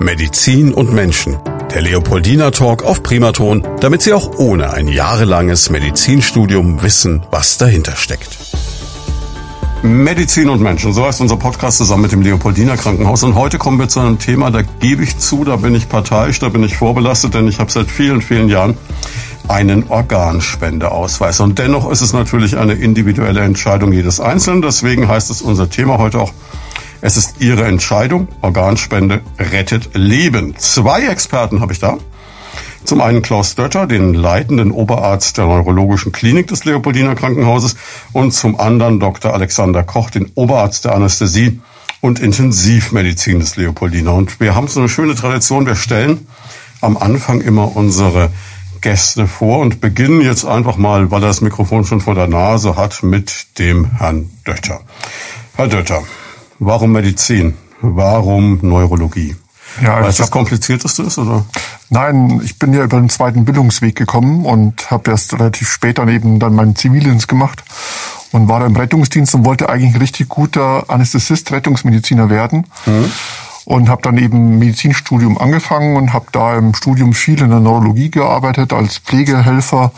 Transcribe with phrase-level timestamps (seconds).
[0.00, 1.38] Medizin und Menschen.
[1.72, 7.96] Der Leopoldina Talk auf Primaton, damit Sie auch ohne ein jahrelanges Medizinstudium wissen, was dahinter
[7.96, 8.36] steckt.
[9.82, 13.22] Medizin und Menschen, so heißt unser Podcast zusammen mit dem Leopoldina Krankenhaus.
[13.22, 16.38] Und heute kommen wir zu einem Thema, da gebe ich zu, da bin ich parteiisch,
[16.40, 18.76] da bin ich vorbelastet, denn ich habe seit vielen, vielen Jahren
[19.48, 21.40] einen Organspendeausweis.
[21.40, 24.62] Und dennoch ist es natürlich eine individuelle Entscheidung jedes Einzelnen.
[24.62, 26.32] Deswegen heißt es unser Thema heute auch
[27.00, 28.28] es ist Ihre Entscheidung.
[28.42, 30.56] Organspende rettet Leben.
[30.56, 31.98] Zwei Experten habe ich da.
[32.84, 37.76] Zum einen Klaus Dötter, den leitenden Oberarzt der neurologischen Klinik des Leopoldiner Krankenhauses
[38.12, 39.34] und zum anderen Dr.
[39.34, 41.60] Alexander Koch, den Oberarzt der Anästhesie
[42.00, 44.14] und Intensivmedizin des Leopoldiner.
[44.14, 45.66] Und wir haben so eine schöne Tradition.
[45.66, 46.28] Wir stellen
[46.80, 48.30] am Anfang immer unsere
[48.80, 52.76] Gäste vor und beginnen jetzt einfach mal, weil er das Mikrofon schon vor der Nase
[52.76, 54.80] hat, mit dem Herrn Dötter.
[55.56, 56.04] Herr Dötter,
[56.58, 57.54] Warum Medizin?
[57.80, 59.36] Warum Neurologie?
[59.82, 61.44] Ja, Weil es das Komplizierteste ist, oder?
[61.90, 66.08] Nein, ich bin ja über den zweiten Bildungsweg gekommen und habe erst relativ spät dann
[66.08, 67.62] eben dann meinen Zivildienst gemacht
[68.32, 72.66] und war da im Rettungsdienst und wollte eigentlich ein richtig guter Anästhesist, Rettungsmediziner werden.
[72.86, 73.10] Mhm.
[73.64, 78.12] Und habe dann eben Medizinstudium angefangen und habe da im Studium viel in der Neurologie
[78.12, 79.90] gearbeitet als Pflegehelfer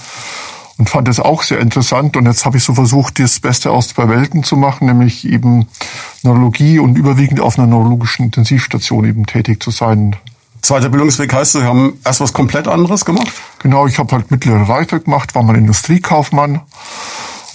[0.78, 2.16] und fand es auch sehr interessant.
[2.16, 5.66] Und jetzt habe ich so versucht, das Beste aus zwei Welten zu machen, nämlich eben
[6.22, 10.16] Neurologie und überwiegend auf einer neurologischen Intensivstation eben tätig zu sein.
[10.62, 13.32] Zweiter Bildungsweg heißt, Sie haben erst was komplett anderes gemacht?
[13.60, 16.60] Genau, ich habe halt mittlere Reife gemacht, war mal Industriekaufmann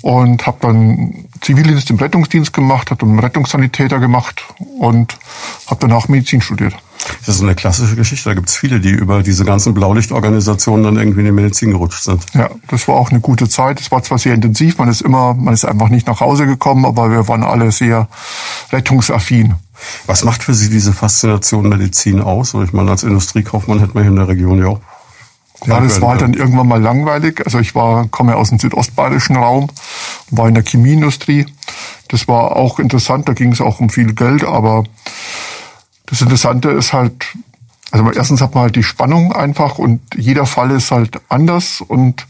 [0.04, 4.44] und habe dann Zivildienst im Rettungsdienst gemacht, habe einen Rettungssanitäter gemacht
[4.78, 5.18] und
[5.68, 6.76] habe danach Medizin studiert.
[7.26, 8.30] Das ist eine klassische Geschichte.
[8.30, 12.04] Da gibt es viele, die über diese ganzen Blaulichtorganisationen dann irgendwie in die Medizin gerutscht
[12.04, 12.22] sind.
[12.34, 13.80] Ja, das war auch eine gute Zeit.
[13.80, 16.86] Es war zwar sehr intensiv, man ist immer, man ist einfach nicht nach Hause gekommen,
[16.86, 18.10] aber wir waren alle sehr
[18.74, 19.56] rettungsaffin.
[20.06, 22.54] Was macht für Sie diese Faszination Medizin aus?
[22.54, 24.80] Ich meine, als Industriekaufmann hätte man hier in der Region ja auch
[25.66, 27.42] ja, das war halt dann irgendwann mal langweilig.
[27.46, 29.70] Also ich war, komme aus dem südostbayerischen Raum,
[30.30, 31.46] war in der Chemieindustrie.
[32.10, 34.84] Das war auch interessant, da ging es auch um viel Geld, aber
[36.06, 37.26] das Interessante ist halt,
[37.92, 42.28] also erstens hat man halt die Spannung einfach und jeder Fall ist halt anders und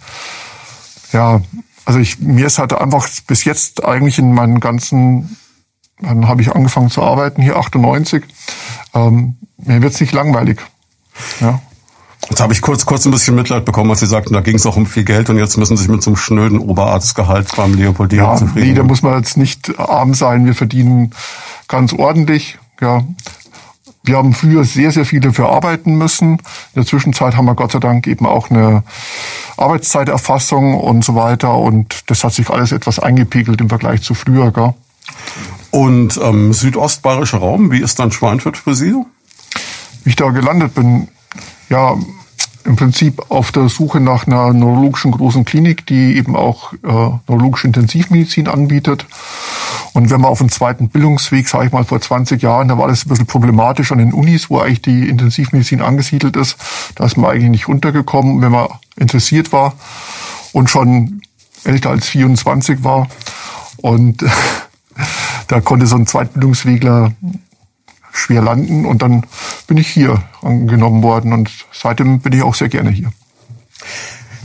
[1.12, 1.42] ja,
[1.86, 5.38] also ich, mir ist halt einfach bis jetzt eigentlich in meinen ganzen,
[6.00, 8.24] dann habe ich angefangen zu arbeiten, hier 98,
[8.94, 10.62] ähm, mir wird's nicht langweilig.
[11.42, 11.62] Ja.
[12.30, 14.66] Jetzt habe ich kurz, kurz ein bisschen Mitleid bekommen, als Sie sagten, da ging es
[14.66, 17.74] auch um viel Geld und jetzt müssen Sie sich mit so einem schnöden Oberarztgehalt beim
[17.74, 20.46] Leopoldina ja, zufrieden Nee, da muss man jetzt nicht arm sein.
[20.46, 21.12] Wir verdienen
[21.68, 22.58] ganz ordentlich.
[22.82, 23.04] Ja,
[24.04, 26.34] wir haben früher sehr, sehr viel dafür arbeiten müssen.
[26.34, 26.40] In
[26.76, 28.84] der Zwischenzeit haben wir Gott sei Dank eben auch eine
[29.56, 31.58] Arbeitszeiterfassung und so weiter.
[31.58, 34.52] Und das hat sich alles etwas eingepegelt im Vergleich zu früher.
[34.52, 34.74] Gell?
[35.72, 38.94] Und ähm, südostbayerischer Raum, wie ist dann Schweinfurt für Sie?
[40.04, 41.08] Wie ich da gelandet bin,
[41.69, 41.96] ja,
[42.66, 46.78] im Prinzip auf der Suche nach einer neurologischen großen Klinik, die eben auch äh,
[47.28, 49.06] neurologische Intensivmedizin anbietet.
[49.94, 52.88] Und wenn man auf dem zweiten Bildungsweg, sage ich mal vor 20 Jahren, da war
[52.88, 56.57] das ein bisschen problematisch an den Unis, wo eigentlich die Intensivmedizin angesiedelt ist.
[56.96, 59.74] Da ist man eigentlich nicht untergekommen, wenn man interessiert war
[60.53, 61.22] und schon
[61.66, 63.07] älter als 24 war.
[63.78, 64.24] Und
[65.47, 67.12] da konnte so ein Zweitbildungswegler
[68.13, 69.25] schwer landen und dann
[69.68, 73.12] bin ich hier angenommen worden und seitdem bin ich auch sehr gerne hier.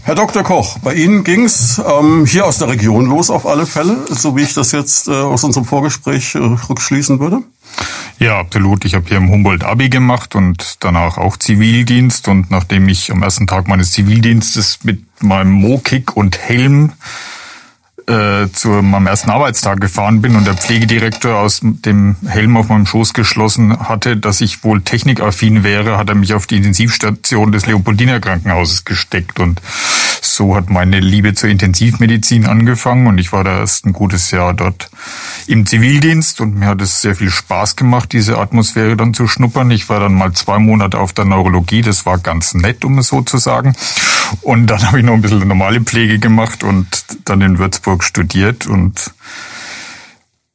[0.03, 0.43] Herr Dr.
[0.43, 4.43] Koch, bei Ihnen ging's ähm, hier aus der Region los auf alle Fälle, so wie
[4.43, 7.43] ich das jetzt äh, aus unserem Vorgespräch äh, rückschließen würde?
[8.19, 8.87] Ja, absolut.
[8.87, 12.27] Ich habe hier im Humboldt Abi gemacht und danach auch Zivildienst.
[12.29, 16.93] Und nachdem ich am ersten Tag meines Zivildienstes mit meinem Mokik und Helm
[18.09, 22.87] äh, zu meinem ersten Arbeitstag gefahren bin und der Pflegedirektor aus dem Helm auf meinem
[22.87, 27.67] Schoß geschlossen hatte, dass ich wohl technikaffin wäre, hat er mich auf die Intensivstation des
[27.67, 29.61] Leopoldiner Krankenhauses gesteckt und
[30.23, 34.55] so hat meine Liebe zur Intensivmedizin angefangen und ich war da erst ein gutes Jahr
[34.55, 34.91] dort
[35.47, 39.71] im Zivildienst und mir hat es sehr viel Spaß gemacht, diese Atmosphäre dann zu schnuppern.
[39.71, 43.09] Ich war dann mal zwei Monate auf der Neurologie, das war ganz nett, um es
[43.09, 43.75] so zu sagen.
[44.43, 46.87] Und dann habe ich noch ein bisschen normale Pflege gemacht und
[47.25, 49.13] dann in Würzburg studiert und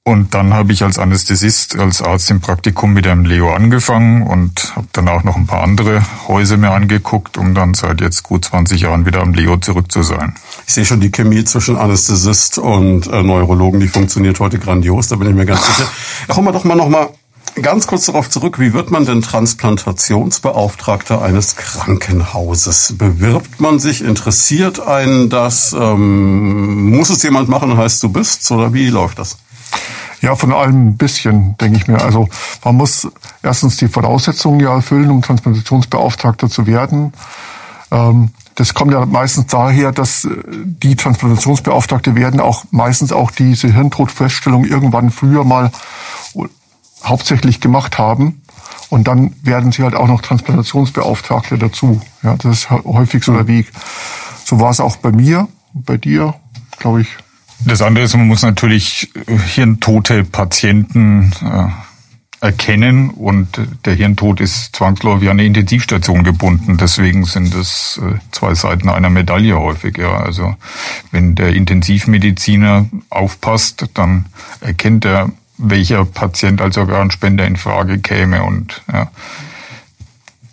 [0.05, 4.75] und dann habe ich als Anästhesist, als Arzt im Praktikum mit einem Leo angefangen und
[4.75, 8.43] habe dann auch noch ein paar andere Häuser mir angeguckt, um dann seit jetzt gut
[8.43, 10.35] 20 Jahren wieder am Leo zurück zu sein.
[10.67, 15.15] Ich sehe schon die Chemie zwischen Anästhesist und äh, Neurologen, die funktioniert heute grandios, da
[15.15, 15.89] bin ich mir ganz sicher.
[16.27, 17.09] Kommen wir doch mal noch mal
[17.61, 22.95] ganz kurz darauf zurück, wie wird man denn Transplantationsbeauftragter eines Krankenhauses?
[22.97, 28.73] Bewirbt man sich, interessiert einen das, ähm, muss es jemand machen, heißt du bist, oder
[28.73, 29.37] wie läuft das?
[30.21, 32.01] Ja, von allem ein bisschen, denke ich mir.
[32.01, 32.29] Also
[32.63, 33.07] man muss
[33.41, 37.13] erstens die Voraussetzungen ja erfüllen, um Transplantationsbeauftragter zu werden.
[37.91, 43.67] Ähm, das kommt ja meistens daher, dass äh, die Transplantationsbeauftragte werden auch meistens auch diese
[43.67, 45.71] Hirntodfeststellung irgendwann früher mal
[47.03, 48.41] hauptsächlich gemacht haben.
[48.89, 51.99] Und dann werden sie halt auch noch Transplantationsbeauftragte dazu.
[52.21, 53.71] Ja, das ist häufig so der Weg.
[54.45, 56.35] So war es auch bei mir, bei dir,
[56.77, 57.07] glaube ich.
[57.65, 59.11] Das andere ist, man muss natürlich
[59.53, 61.67] hirntote Patienten äh,
[62.43, 63.47] erkennen und
[63.85, 66.77] der Hirntod ist zwangsläufig an eine Intensivstation gebunden.
[66.77, 69.97] Deswegen sind es äh, zwei Seiten einer Medaille häufig.
[69.97, 70.17] Ja.
[70.17, 70.55] Also
[71.11, 74.25] wenn der Intensivmediziner aufpasst, dann
[74.59, 79.09] erkennt er, welcher Patient als Organspender in Frage käme und ja.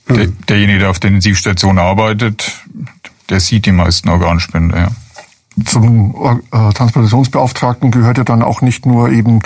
[0.09, 0.37] Der, hm.
[0.49, 2.65] derjenige, der auf der Intensivstation arbeitet,
[3.29, 4.79] der sieht die meisten Organspender.
[4.79, 4.89] Ja.
[5.65, 6.15] Zum
[6.53, 9.41] äh, Transplantationsbeauftragten gehört ja dann auch nicht nur eben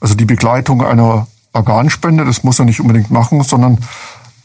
[0.00, 3.78] also die Begleitung einer Organspende, das muss er nicht unbedingt machen, sondern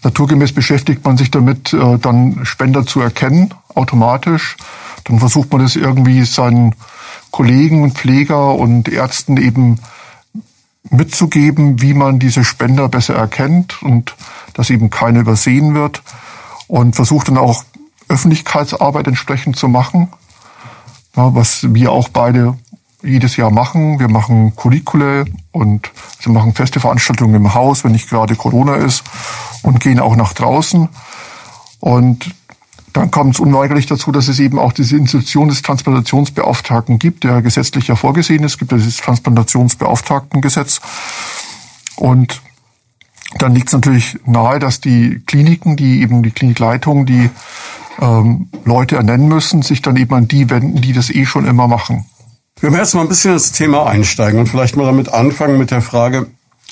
[0.03, 4.57] naturgemäß beschäftigt man sich damit, äh, dann Spender zu erkennen, automatisch.
[5.05, 6.75] Dann versucht man das irgendwie seinen
[7.31, 9.79] Kollegen, Pfleger und Ärzten eben
[10.89, 14.15] mitzugeben, wie man diese Spender besser erkennt und
[14.53, 16.01] dass eben keine übersehen wird
[16.67, 17.63] und versucht dann auch
[18.09, 20.09] Öffentlichkeitsarbeit entsprechend zu machen,
[21.17, 22.57] ja, was wir auch beide
[23.03, 23.99] jedes Jahr machen.
[23.99, 25.91] Wir machen Curricule und
[26.21, 29.03] wir machen feste Veranstaltungen im Haus, wenn nicht gerade Corona ist
[29.63, 30.89] und gehen auch nach draußen.
[31.79, 32.35] Und
[32.93, 37.41] dann kommt es unweigerlich dazu, dass es eben auch diese Institution des Transplantationsbeauftragten gibt, der
[37.41, 38.53] gesetzlich ja vorgesehen ist.
[38.53, 40.81] Es gibt dieses Transplantationsbeauftragtengesetz.
[41.95, 42.41] Und
[43.37, 47.29] dann liegt es natürlich nahe, dass die Kliniken, die eben die Klinikleitungen, die
[47.99, 51.67] ähm, Leute ernennen müssen, sich dann eben an die wenden, die das eh schon immer
[51.67, 52.05] machen.
[52.59, 55.69] Wir werden jetzt mal ein bisschen ins Thema einsteigen und vielleicht mal damit anfangen mit
[55.69, 56.27] der Frage,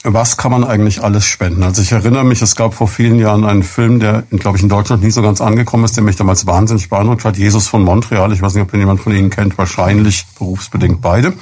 [0.08, 1.64] was kann man eigentlich alles spenden?
[1.64, 4.70] Also ich erinnere mich, es gab vor vielen Jahren einen Film, der, glaube ich, in
[4.70, 7.38] Deutschland nie so ganz angekommen ist, der mich damals wahnsinnig beeindruckt hat.
[7.38, 8.32] Jesus von Montreal.
[8.32, 9.58] Ich weiß nicht, ob den jemand von Ihnen kennt.
[9.58, 11.34] Wahrscheinlich berufsbedingt beide.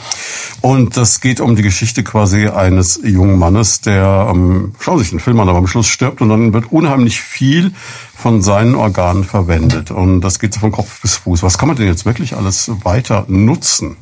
[0.62, 5.12] Und das geht um die Geschichte quasi eines jungen Mannes, der, ähm, schauen Sie sich
[5.12, 7.74] den Film an, aber am Schluss stirbt und dann wird unheimlich viel
[8.16, 9.92] von seinen Organen verwendet.
[9.92, 11.44] Und das geht so von Kopf bis Fuß.
[11.44, 13.98] Was kann man denn jetzt wirklich alles weiter nutzen?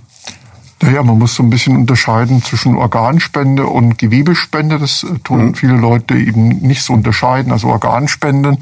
[0.81, 4.79] Naja, man muss so ein bisschen unterscheiden zwischen Organspende und Gewebespende.
[4.79, 5.55] Das äh, tun mhm.
[5.55, 7.51] viele Leute eben nicht so unterscheiden.
[7.51, 8.57] Also Organspenden,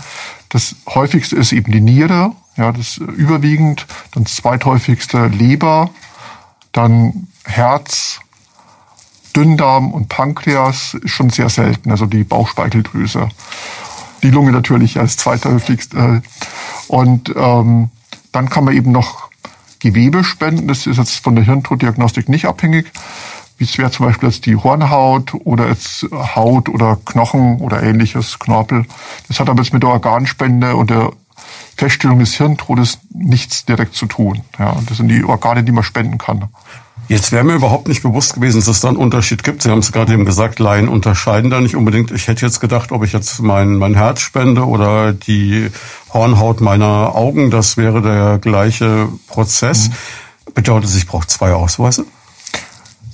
[0.50, 3.88] das häufigste ist eben die Niere, ja, das ist überwiegend.
[4.12, 5.92] Dann das zweithäufigste Leber,
[6.74, 8.20] dann Herz,
[9.36, 13.30] Dünndarm und Pankreas ist schon sehr selten, also die Bauchspeicheldrüse.
[14.24, 16.22] Die Lunge natürlich als zweithäufigste.
[16.90, 17.90] Und ähm,
[18.34, 19.29] dann kann man eben noch
[19.80, 20.68] Gewebe spenden.
[20.68, 22.92] Das ist jetzt von der Hirntoddiagnostik nicht abhängig.
[23.58, 28.40] Wie es wäre zum Beispiel jetzt die Hornhaut oder jetzt Haut oder Knochen oder ähnliches,
[28.40, 28.86] Knorpel.
[29.28, 31.12] Das hat aber jetzt mit der Organspende und der
[31.76, 34.42] Feststellung des Hirntodes nichts direkt zu tun.
[34.58, 36.50] Ja, das sind die Organe, die man spenden kann.
[37.10, 39.64] Jetzt wäre mir überhaupt nicht bewusst gewesen, dass es da einen Unterschied gibt.
[39.64, 42.12] Sie haben es gerade eben gesagt, Laien unterscheiden da nicht unbedingt.
[42.12, 45.72] Ich hätte jetzt gedacht, ob ich jetzt mein, mein Herz spende oder die
[46.14, 49.90] Hornhaut meiner Augen, das wäre der gleiche Prozess.
[49.90, 50.54] Mhm.
[50.54, 52.06] Bedeutet, ich brauche zwei Ausweise?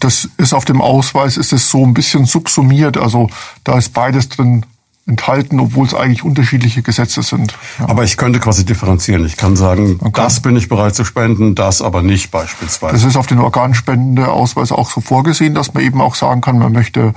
[0.01, 2.97] Das ist auf dem Ausweis, ist es so ein bisschen subsumiert.
[2.97, 3.29] Also
[3.63, 4.65] da ist beides drin
[5.07, 7.55] enthalten, obwohl es eigentlich unterschiedliche Gesetze sind.
[7.79, 7.89] Ja.
[7.89, 9.25] Aber ich könnte quasi differenzieren.
[9.25, 10.11] Ich kann sagen, okay.
[10.15, 12.93] das bin ich bereit zu spenden, das aber nicht beispielsweise.
[12.93, 16.71] Das ist auf den Organspendeausweis auch so vorgesehen, dass man eben auch sagen kann, man
[16.71, 17.13] möchte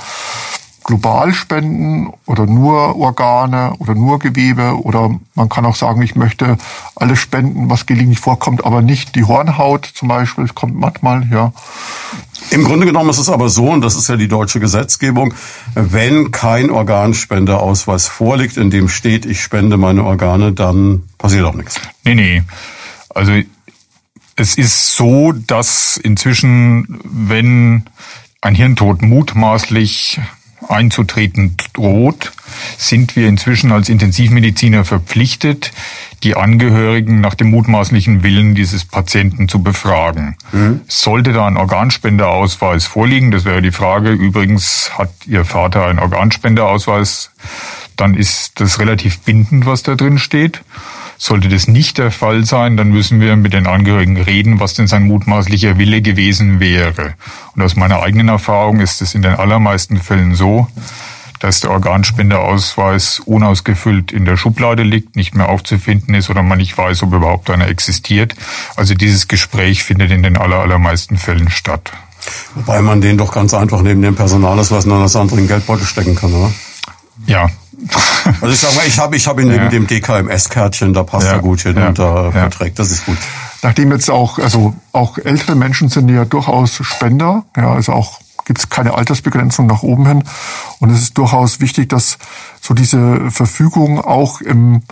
[0.88, 6.57] global spenden oder nur Organe oder nur Gewebe oder man kann auch sagen, ich möchte
[6.97, 11.52] alles spenden, was gelegentlich vorkommt, aber nicht die Hornhaut zum Beispiel, das kommt manchmal, ja.
[12.52, 15.35] Im Grunde genommen ist es aber so, und das ist ja die deutsche Gesetzgebung,
[15.75, 21.78] wenn kein Organspendeausweis vorliegt, in dem steht, ich spende meine Organe, dann passiert auch nichts.
[22.04, 22.42] Nee, nee.
[23.14, 23.33] Also
[24.37, 27.85] es ist so, dass inzwischen, wenn
[28.40, 30.18] ein Hirntod mutmaßlich
[30.68, 32.32] einzutreten droht,
[32.76, 35.72] sind wir inzwischen als Intensivmediziner verpflichtet,
[36.22, 40.37] die Angehörigen nach dem mutmaßlichen Willen dieses Patienten zu befragen.
[40.52, 40.80] Mhm.
[40.88, 47.30] Sollte da ein Organspenderausweis vorliegen, das wäre die Frage, übrigens hat Ihr Vater einen Organspenderausweis,
[47.96, 50.62] dann ist das relativ bindend, was da drin steht.
[51.20, 54.87] Sollte das nicht der Fall sein, dann müssen wir mit den Angehörigen reden, was denn
[54.87, 57.14] sein mutmaßlicher Wille gewesen wäre.
[57.54, 60.68] Und aus meiner eigenen Erfahrung ist es in den allermeisten Fällen so,
[61.40, 66.76] dass der Organspendeausweis unausgefüllt in der Schublade liegt, nicht mehr aufzufinden ist oder man nicht
[66.76, 68.34] weiß, ob überhaupt einer existiert.
[68.76, 71.92] Also dieses Gespräch findet in den allermeisten Fällen statt.
[72.54, 76.14] Wobei man den doch ganz einfach neben dem Personalausweis in das andere in Geldbeutel stecken
[76.14, 76.52] kann, oder?
[77.26, 77.48] Ja.
[78.40, 79.68] Also ich sag mal, ich habe ich hab ihn neben Ja.
[79.71, 81.33] dem DKMS-Kärtchen, da passt Ja.
[81.35, 81.88] er gut hin Ja.
[81.88, 83.18] und da verträgt, das ist gut.
[83.62, 88.61] Nachdem jetzt auch, also auch ältere Menschen sind ja durchaus Spender, ja, also auch gibt
[88.61, 90.25] es keine Altersbegrenzung nach oben hin.
[90.80, 92.16] Und es ist durchaus wichtig, dass
[92.62, 94.83] so diese Verfügung auch im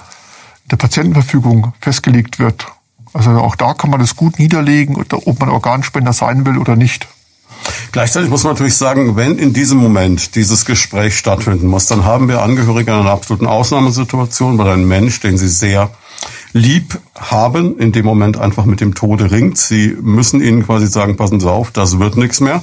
[0.70, 2.66] der Patientenverfügung festgelegt wird.
[3.14, 7.06] Also auch da kann man das gut niederlegen, ob man Organspender sein will oder nicht.
[7.92, 12.28] Gleichzeitig muss man natürlich sagen, wenn in diesem Moment dieses Gespräch stattfinden muss, dann haben
[12.28, 15.90] wir Angehörige in einer absoluten Ausnahmesituation, weil ein Mensch, den sie sehr
[16.52, 19.58] lieb haben, in dem Moment einfach mit dem Tode ringt.
[19.58, 22.62] Sie müssen ihnen quasi sagen, passen Sie auf, das wird nichts mehr.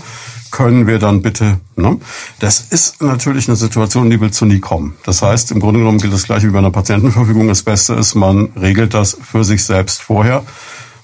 [0.52, 1.98] Können wir dann bitte, ne?
[2.40, 4.94] Das ist natürlich eine Situation, die will zu nie kommen.
[5.04, 7.48] Das heißt, im Grunde genommen gilt das gleiche wie bei einer Patientenverfügung.
[7.48, 10.44] Das Beste ist, man regelt das für sich selbst vorher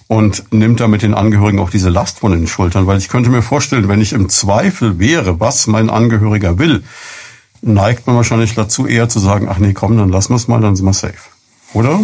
[0.09, 2.87] und nimmt damit den Angehörigen auch diese Last von den Schultern.
[2.87, 6.83] Weil ich könnte mir vorstellen, wenn ich im Zweifel wäre, was mein Angehöriger will,
[7.61, 10.59] neigt man wahrscheinlich dazu eher zu sagen, ach nee, komm, dann lassen wir es mal,
[10.61, 11.13] dann sind wir safe.
[11.73, 11.99] Oder?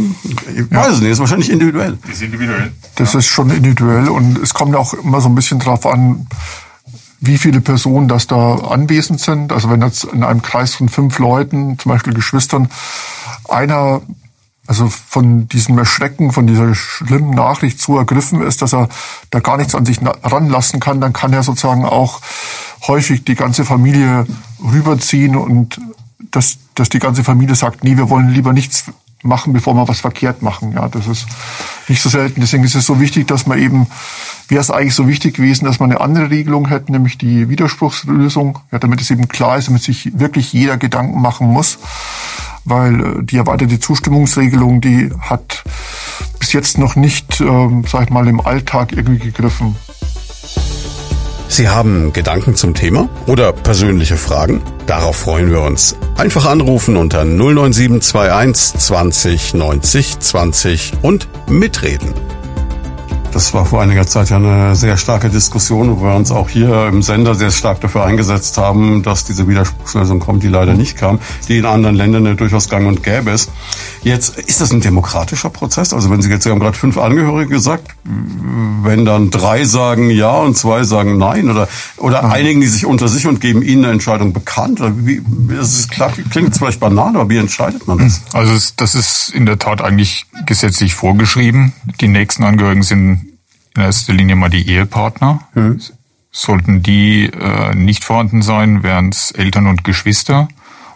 [0.55, 1.97] Ich weiß es nicht, ist wahrscheinlich individuell.
[2.11, 2.71] Ist individuell.
[2.93, 6.27] Das ist schon individuell und es kommt auch immer so ein bisschen drauf an,
[7.21, 9.51] wie viele Personen das da anwesend sind.
[9.51, 12.69] Also wenn jetzt in einem Kreis von fünf Leuten, zum Beispiel Geschwistern,
[13.49, 14.03] einer
[14.67, 18.89] also von diesem Erschrecken, von dieser schlimmen Nachricht so ergriffen ist, dass er
[19.29, 22.21] da gar nichts an sich ranlassen kann, dann kann er sozusagen auch
[22.87, 24.25] häufig die ganze Familie
[24.59, 25.79] rüberziehen und
[26.31, 28.85] dass, dass die ganze Familie sagt, nee, wir wollen lieber nichts
[29.21, 30.73] machen, bevor wir was verkehrt machen.
[30.73, 31.25] Ja, das ist
[31.87, 32.41] nicht so selten.
[32.41, 33.87] Deswegen ist es so wichtig, dass man eben,
[34.47, 38.59] wäre es eigentlich so wichtig gewesen, dass man eine andere Regelung hätte, nämlich die Widerspruchslösung,
[38.71, 41.79] ja, damit es eben klar ist, damit sich wirklich jeder Gedanken machen muss
[42.65, 45.63] weil äh, die erweiterte Zustimmungsregelung, die hat
[46.39, 49.75] bis jetzt noch nicht, ähm, sag ich mal, im Alltag irgendwie gegriffen.
[51.47, 54.61] Sie haben Gedanken zum Thema oder persönliche Fragen?
[54.87, 55.95] Darauf freuen wir uns.
[56.17, 62.13] Einfach anrufen unter 09721 20 90 20 und mitreden.
[63.35, 66.87] Das war vor einiger Zeit ja eine sehr starke Diskussion, wo wir uns auch hier
[66.87, 71.19] im Sender sehr stark dafür eingesetzt haben, dass diese Widerspruchslösung kommt, die leider nicht kam,
[71.49, 73.51] die in anderen Ländern ja durchaus gang und gäbe ist.
[74.03, 75.91] Jetzt ist das ein demokratischer Prozess.
[75.91, 80.31] Also wenn Sie jetzt, Sie haben gerade fünf Angehörige gesagt, wenn dann drei sagen ja
[80.31, 83.93] und zwei sagen nein oder oder einigen die sich unter sich und geben Ihnen eine
[83.95, 84.79] Entscheidung bekannt.
[84.95, 88.21] Wie, das ist klar, klingt jetzt vielleicht banal, aber wie entscheidet man das?
[88.31, 91.73] Also das ist in der Tat eigentlich gesetzlich vorgeschrieben.
[91.99, 93.24] Die nächsten Angehörigen sind
[93.75, 95.41] in erster Linie mal die Ehepartner.
[96.31, 100.47] Sollten die äh, nicht vorhanden sein, wären es Eltern und Geschwister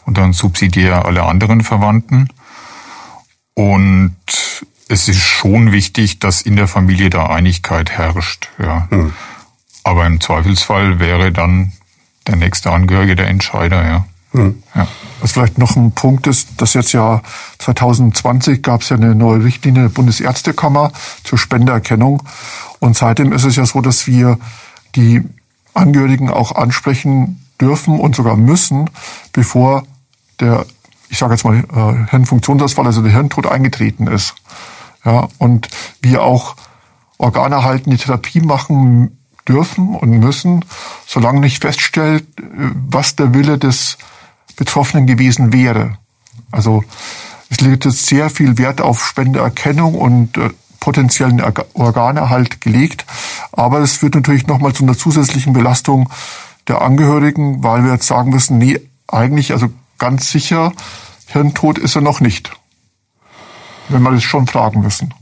[0.06, 2.30] und dann subsidiär alle anderen Verwandten.
[3.54, 4.16] Und
[4.90, 8.50] es ist schon wichtig, dass in der Familie da Einigkeit herrscht.
[8.58, 8.88] Ja.
[9.84, 11.74] Aber im Zweifelsfall wäre dann
[12.28, 13.86] der nächste Angehörige der Entscheider.
[13.86, 14.06] Ja.
[14.34, 14.88] Ja.
[15.22, 17.22] Was vielleicht noch ein Punkt ist, dass jetzt ja
[17.58, 20.92] 2020 gab es ja eine neue Richtlinie der Bundesärztekammer
[21.24, 22.22] zur Spendererkennung.
[22.80, 24.38] Und seitdem ist es ja so, dass wir
[24.96, 25.24] die
[25.74, 28.90] Angehörigen auch ansprechen dürfen und sogar müssen,
[29.34, 29.84] bevor
[30.40, 30.66] der,
[31.10, 34.36] ich sage jetzt mal, äh, Hirnfunktionsausfall, also der Hirntod eingetreten ist.
[35.06, 35.70] Ja, und
[36.02, 36.56] wir auch
[37.18, 39.18] organerhaltende Therapie machen
[39.48, 40.66] dürfen und müssen,
[41.06, 42.44] solange nicht feststellt, äh,
[42.90, 43.98] was der Wille des
[44.56, 45.98] Betroffenen gewesen wäre.
[46.52, 46.84] Also
[47.50, 53.06] es liegt jetzt sehr viel Wert auf Spendeerkennung und äh, potenziellen Orga- Organerhalt gelegt,
[53.52, 56.10] aber es führt natürlich nochmal zu einer zusätzlichen Belastung
[56.68, 59.68] der Angehörigen, weil wir jetzt sagen müssen, nee, eigentlich, also
[59.98, 60.72] ganz sicher,
[61.28, 62.52] Hirntod ist er noch nicht.
[63.90, 65.14] Wenn wir das schon fragen müssen.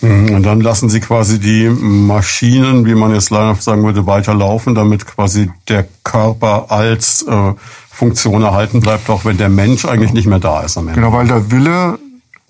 [0.00, 4.74] Mhm, Und dann lassen Sie quasi die Maschinen, wie man jetzt leider sagen würde, weiterlaufen,
[4.74, 7.54] damit quasi der Körper als äh,
[7.90, 11.00] Funktion erhalten bleibt, auch wenn der Mensch eigentlich nicht mehr da ist am Ende.
[11.00, 11.98] Genau, weil der Wille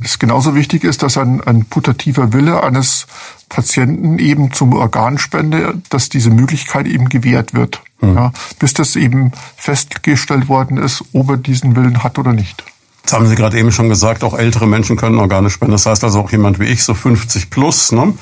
[0.04, 3.06] es genauso wichtig ist, dass ein, ein putativer Wille eines
[3.48, 7.82] Patienten eben zum Organspende, dass diese Möglichkeit eben gewährt wird.
[8.00, 12.64] Ja, bis das eben festgestellt worden ist, ob er diesen Willen hat oder nicht.
[13.02, 15.72] Jetzt haben Sie gerade eben schon gesagt, auch ältere Menschen können Organe spenden.
[15.72, 18.14] Das heißt also auch jemand wie ich, so 50 plus, ne?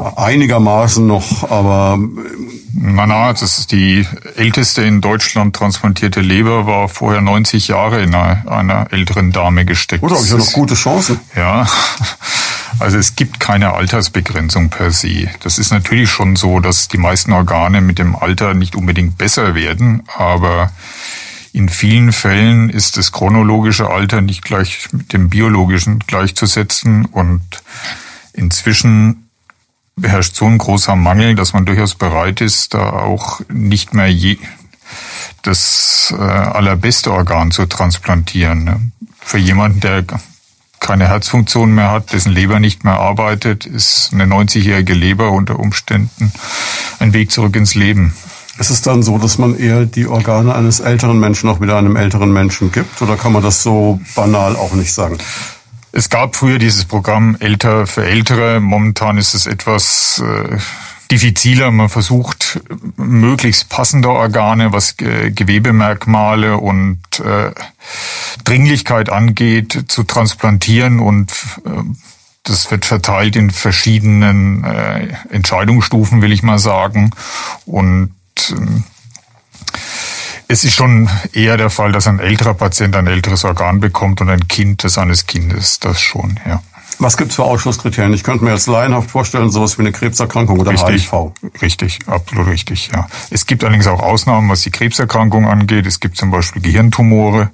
[0.00, 1.98] Einigermaßen noch, aber
[2.72, 8.14] Na, na, das ist die älteste in Deutschland transplantierte Leber war vorher 90 Jahre in
[8.14, 10.02] einer, einer älteren Dame gesteckt.
[10.02, 11.20] gut, habe ich ja noch gute Chancen.
[11.36, 11.66] Ja,
[12.78, 15.28] also es gibt keine Altersbegrenzung per se.
[15.40, 19.54] Das ist natürlich schon so, dass die meisten Organe mit dem Alter nicht unbedingt besser
[19.54, 20.70] werden, aber
[21.52, 27.42] in vielen Fällen ist das chronologische Alter nicht gleich mit dem biologischen gleichzusetzen und
[28.32, 29.29] inzwischen
[30.02, 34.38] herrscht so ein großer Mangel, dass man durchaus bereit ist, da auch nicht mehr je
[35.42, 38.64] das äh, allerbeste Organ zu transplantieren.
[38.64, 38.80] Ne?
[39.20, 40.04] Für jemanden, der
[40.80, 46.32] keine Herzfunktion mehr hat, dessen Leber nicht mehr arbeitet, ist eine 90-jährige Leber unter Umständen
[46.98, 48.14] ein Weg zurück ins Leben.
[48.58, 51.96] Ist es dann so, dass man eher die Organe eines älteren Menschen auch wieder einem
[51.96, 53.00] älteren Menschen gibt?
[53.00, 55.18] Oder kann man das so banal auch nicht sagen?
[55.92, 58.60] Es gab früher dieses Programm Älter für Ältere.
[58.60, 60.58] Momentan ist es etwas äh,
[61.10, 61.70] diffiziler.
[61.70, 62.60] Man versucht
[62.96, 67.50] möglichst passende Organe, was Gewebemerkmale und äh,
[68.44, 71.32] Dringlichkeit angeht, zu transplantieren und
[71.64, 71.82] äh,
[72.44, 77.10] das wird verteilt in verschiedenen äh, Entscheidungsstufen, will ich mal sagen.
[77.66, 78.54] Und äh,
[80.50, 84.28] es ist schon eher der Fall, dass ein älterer Patient ein älteres Organ bekommt und
[84.28, 85.78] ein Kind des eines Kindes.
[85.78, 86.60] Das schon, ja.
[86.98, 88.12] Was gibt's für Ausschlusskriterien?
[88.12, 91.32] Ich könnte mir jetzt laienhaft vorstellen, sowas wie eine Krebserkrankung oder richtig, HIV.
[91.62, 93.06] Richtig, absolut richtig, ja.
[93.30, 95.86] Es gibt allerdings auch Ausnahmen, was die Krebserkrankung angeht.
[95.86, 97.52] Es gibt zum Beispiel Gehirntumore.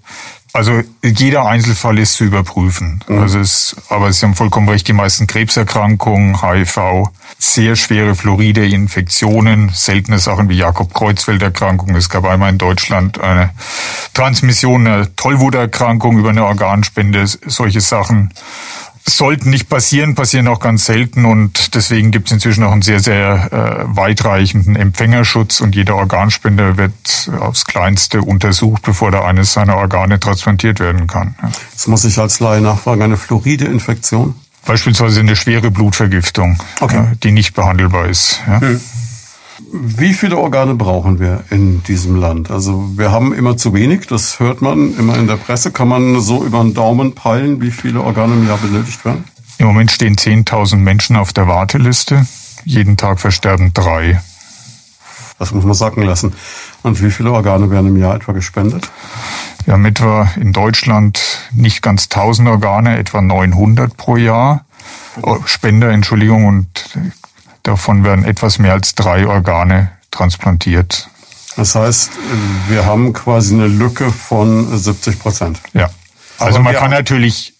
[0.52, 3.04] Also jeder Einzelfall ist zu überprüfen.
[3.08, 3.18] Mhm.
[3.18, 9.70] Also es, aber Sie haben vollkommen recht, die meisten Krebserkrankungen, HIV, sehr schwere fluoride Infektionen,
[9.74, 11.94] seltene Sachen wie Jakob-Kreuzfeld-Erkrankung.
[11.94, 13.50] Es gab einmal in Deutschland eine
[14.14, 18.32] Transmission einer Tollwuterkrankung über eine Organspende, solche Sachen
[19.08, 23.00] sollten nicht passieren, passieren auch ganz selten und deswegen gibt es inzwischen auch einen sehr,
[23.00, 29.76] sehr äh, weitreichenden Empfängerschutz und jeder Organspender wird aufs Kleinste untersucht, bevor da eines seiner
[29.76, 31.36] Organe transplantiert werden kann.
[31.72, 34.34] Jetzt muss ich als Laie nachfragen, eine Fluoride-Infektion?
[34.64, 36.98] Beispielsweise eine schwere Blutvergiftung, okay.
[36.98, 38.40] äh, die nicht behandelbar ist.
[38.46, 38.60] Ja.
[38.60, 38.80] Hm.
[39.72, 42.50] Wie viele Organe brauchen wir in diesem Land?
[42.50, 45.70] Also wir haben immer zu wenig, das hört man immer in der Presse.
[45.70, 49.24] Kann man so über den Daumen peilen, wie viele Organe im Jahr benötigt werden?
[49.58, 52.26] Im Moment stehen 10.000 Menschen auf der Warteliste.
[52.64, 54.20] Jeden Tag versterben drei.
[55.38, 56.34] Das muss man sacken lassen.
[56.82, 58.90] Und wie viele Organe werden im Jahr etwa gespendet?
[59.64, 64.64] Wir haben etwa in Deutschland nicht ganz 1000 Organe, etwa 900 pro Jahr.
[65.22, 66.68] Oh, Spender, Entschuldigung, und
[67.66, 71.10] Davon werden etwas mehr als drei Organe transplantiert.
[71.56, 72.12] Das heißt,
[72.68, 75.60] wir haben quasi eine Lücke von 70 Prozent.
[75.72, 75.90] Ja.
[76.38, 77.54] Also Aber man kann natürlich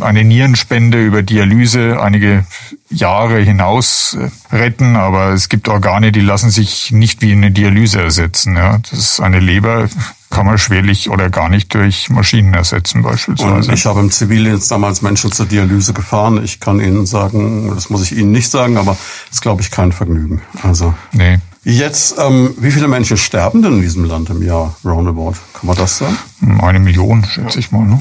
[0.00, 2.44] eine Nierenspende über Dialyse einige
[2.90, 8.00] Jahre hinaus äh, retten, aber es gibt Organe, die lassen sich nicht wie eine Dialyse
[8.00, 8.56] ersetzen.
[8.56, 8.78] Ja.
[8.78, 9.88] Das ist eine Leber,
[10.30, 13.70] kann man schwerlich oder gar nicht durch Maschinen ersetzen beispielsweise.
[13.70, 16.42] Und ich habe im Zivildienst damals Menschen zur Dialyse gefahren.
[16.42, 19.70] Ich kann Ihnen sagen, das muss ich Ihnen nicht sagen, aber das ist, glaube ich,
[19.70, 20.42] kein Vergnügen.
[20.62, 21.38] Also nee.
[21.64, 25.34] Jetzt, ähm, wie viele Menschen sterben denn in diesem Land im Jahr roundabout?
[25.52, 26.18] Kann man das sagen?
[26.60, 27.86] Eine Million, schätze ich mal.
[27.86, 28.00] Ne?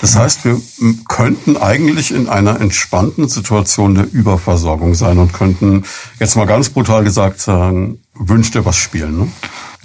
[0.00, 0.60] Das heißt, wir
[1.08, 5.84] könnten eigentlich in einer entspannten Situation der Überversorgung sein und könnten
[6.20, 9.18] jetzt mal ganz brutal gesagt sagen, wünscht ihr was spielen.
[9.18, 9.28] Ne?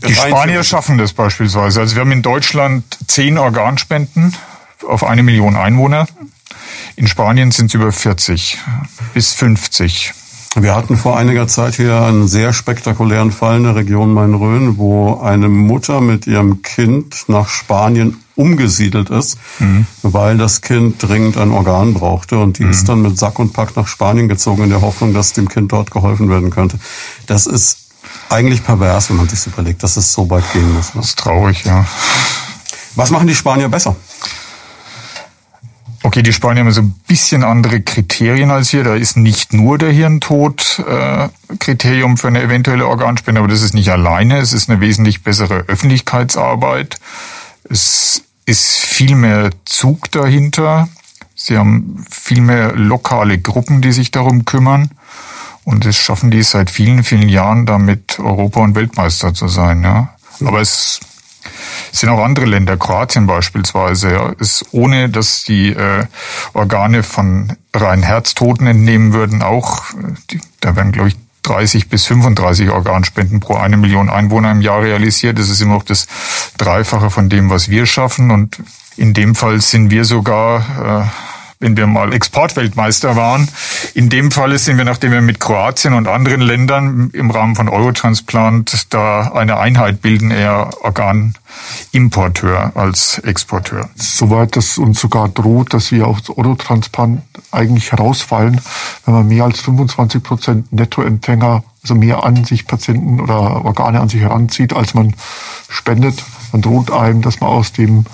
[0.07, 1.79] Die Spanier schaffen das beispielsweise.
[1.79, 4.35] Also wir haben in Deutschland zehn Organspenden
[4.87, 6.07] auf eine Million Einwohner.
[6.95, 8.59] In Spanien sind es über 40
[9.13, 10.13] bis 50.
[10.55, 15.19] Wir hatten vor einiger Zeit hier einen sehr spektakulären Fall in der Region Main-Rhön, wo
[15.19, 19.85] eine Mutter mit ihrem Kind nach Spanien umgesiedelt ist, mhm.
[20.01, 22.39] weil das Kind dringend ein Organ brauchte.
[22.39, 22.71] Und die mhm.
[22.71, 25.71] ist dann mit Sack und Pack nach Spanien gezogen in der Hoffnung, dass dem Kind
[25.71, 26.79] dort geholfen werden könnte.
[27.27, 27.77] Das ist
[28.29, 30.93] eigentlich pervers, wenn man sich überlegt, dass es so weit gehen muss.
[30.93, 31.01] Ne?
[31.01, 31.85] Das ist traurig, ja.
[32.95, 33.95] Was machen die Spanier besser?
[36.05, 38.83] Okay, die Spanier haben so ein bisschen andere Kriterien als wir.
[38.83, 43.73] Da ist nicht nur der Hirntod äh, Kriterium für eine eventuelle Organspende, aber das ist
[43.73, 44.39] nicht alleine.
[44.39, 46.97] Es ist eine wesentlich bessere Öffentlichkeitsarbeit.
[47.73, 50.89] Es ist viel mehr Zug dahinter.
[51.33, 54.91] Sie haben viel mehr lokale Gruppen, die sich darum kümmern.
[55.63, 59.81] Und es schaffen die seit vielen, vielen Jahren damit Europa- und Weltmeister zu sein.
[59.81, 60.13] Ja.
[60.45, 60.99] Aber es
[61.91, 66.05] sind auch andere Länder, Kroatien beispielsweise, ja, ist ohne, dass die äh,
[66.53, 69.83] Organe von rein Herztoten entnehmen würden, auch,
[70.29, 74.81] die, da werden, glaube ich, 30 bis 35 Organspenden pro eine Million Einwohner im Jahr
[74.81, 75.37] realisiert.
[75.37, 76.07] Das ist immer noch das
[76.57, 78.31] Dreifache von dem, was wir schaffen.
[78.31, 78.57] Und
[78.97, 81.32] in dem Fall sind wir sogar äh,
[81.63, 83.47] wenn wir mal Exportweltmeister waren.
[83.93, 87.69] In dem Falle sind wir, nachdem wir mit Kroatien und anderen Ländern im Rahmen von
[87.69, 93.89] Eurotransplant da eine Einheit bilden, eher Organimporteur als Exporteur.
[93.95, 97.21] Soweit das uns sogar droht, dass wir aus Eurotransplant
[97.51, 98.59] eigentlich herausfallen,
[99.05, 104.09] wenn man mehr als 25 Prozent Nettoempfänger, also mehr an sich Patienten oder Organe an
[104.09, 105.13] sich heranzieht, als man
[105.69, 108.05] spendet, dann droht einem, dass man aus dem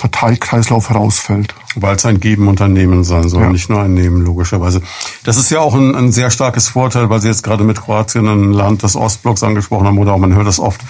[0.00, 1.54] Verteilkreislauf herausfällt.
[1.76, 3.50] Weil es ein Geben Unternehmen sein soll, ja.
[3.50, 4.80] nicht nur ein Nehmen, logischerweise.
[5.24, 8.26] Das ist ja auch ein, ein, sehr starkes Vorteil, weil Sie jetzt gerade mit Kroatien
[8.26, 10.80] ein Land des Ostblocks angesprochen haben, oder auch man hört das oft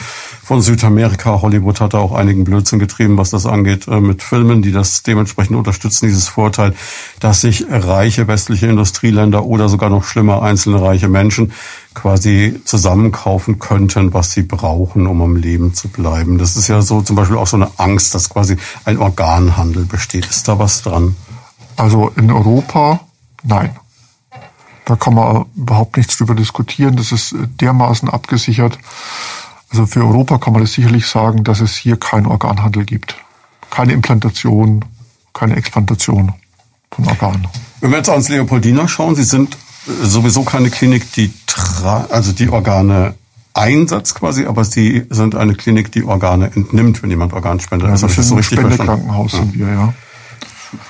[0.44, 1.42] von Südamerika.
[1.42, 5.03] Hollywood hat da auch einigen Blödsinn getrieben, was das angeht, äh, mit Filmen, die das
[5.03, 6.73] dementsprechend unterstützen, dieses Vorteil,
[7.18, 11.53] dass sich reiche westliche Industrieländer oder sogar noch schlimmer einzelne reiche Menschen
[11.94, 16.38] quasi zusammenkaufen könnten, was sie brauchen, um am Leben zu bleiben.
[16.38, 20.26] Das ist ja so zum Beispiel auch so eine Angst, dass quasi ein Organhandel besteht.
[20.26, 21.16] Ist da was dran?
[21.76, 23.00] Also in Europa,
[23.42, 23.76] nein.
[24.84, 26.96] Da kann man überhaupt nichts drüber diskutieren.
[26.96, 28.78] Das ist dermaßen abgesichert.
[29.70, 33.14] Also für Europa kann man das sicherlich sagen, dass es hier keinen Organhandel gibt.
[33.70, 34.84] Keine Implantation,
[35.32, 36.32] keine Explantation
[36.90, 37.46] von Organen.
[37.80, 39.56] Wenn wir jetzt ans Leopoldina schauen, Sie sind
[40.02, 41.32] sowieso keine Klinik, die
[41.82, 43.14] also die Organe
[43.54, 48.02] einsetzt quasi, aber sie sind eine Klinik, die Organe entnimmt, wenn jemand Organspender ja, ist.
[48.02, 49.94] Das ist so ein Spendekrankenhaus sind wir, ja.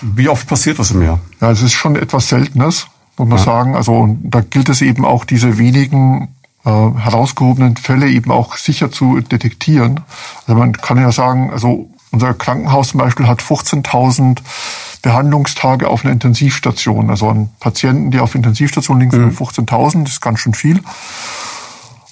[0.02, 1.20] Wie oft passiert das im Jahr?
[1.40, 3.44] Ja, es ist schon etwas Seltenes, muss man ja.
[3.44, 3.76] sagen.
[3.76, 6.28] Also da gilt es eben auch, diese wenigen
[6.64, 10.00] äh, herausgehobenen Fälle eben auch sicher zu detektieren.
[10.46, 14.38] Also man kann ja sagen, also unser Krankenhaus zum Beispiel hat 15.000
[15.02, 17.08] Behandlungstage auf einer Intensivstation.
[17.08, 19.30] Also an Patienten, die auf Intensivstation liegen, sind mhm.
[19.30, 20.80] 15.000, das ist ganz schön viel.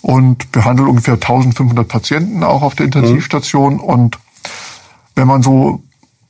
[0.08, 3.74] Und behandelt ungefähr 1.500 Patienten auch auf der Intensivstation.
[3.74, 3.80] Mhm.
[3.80, 4.18] Und
[5.14, 5.82] wenn man so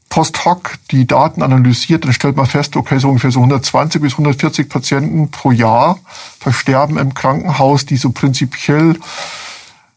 [0.09, 4.15] post hoc die Daten analysiert, dann stellt man fest, okay, so ungefähr so 120 bis
[4.15, 6.01] 140 Patienten pro Jahr
[6.41, 8.99] versterben im Krankenhaus, die so prinzipiell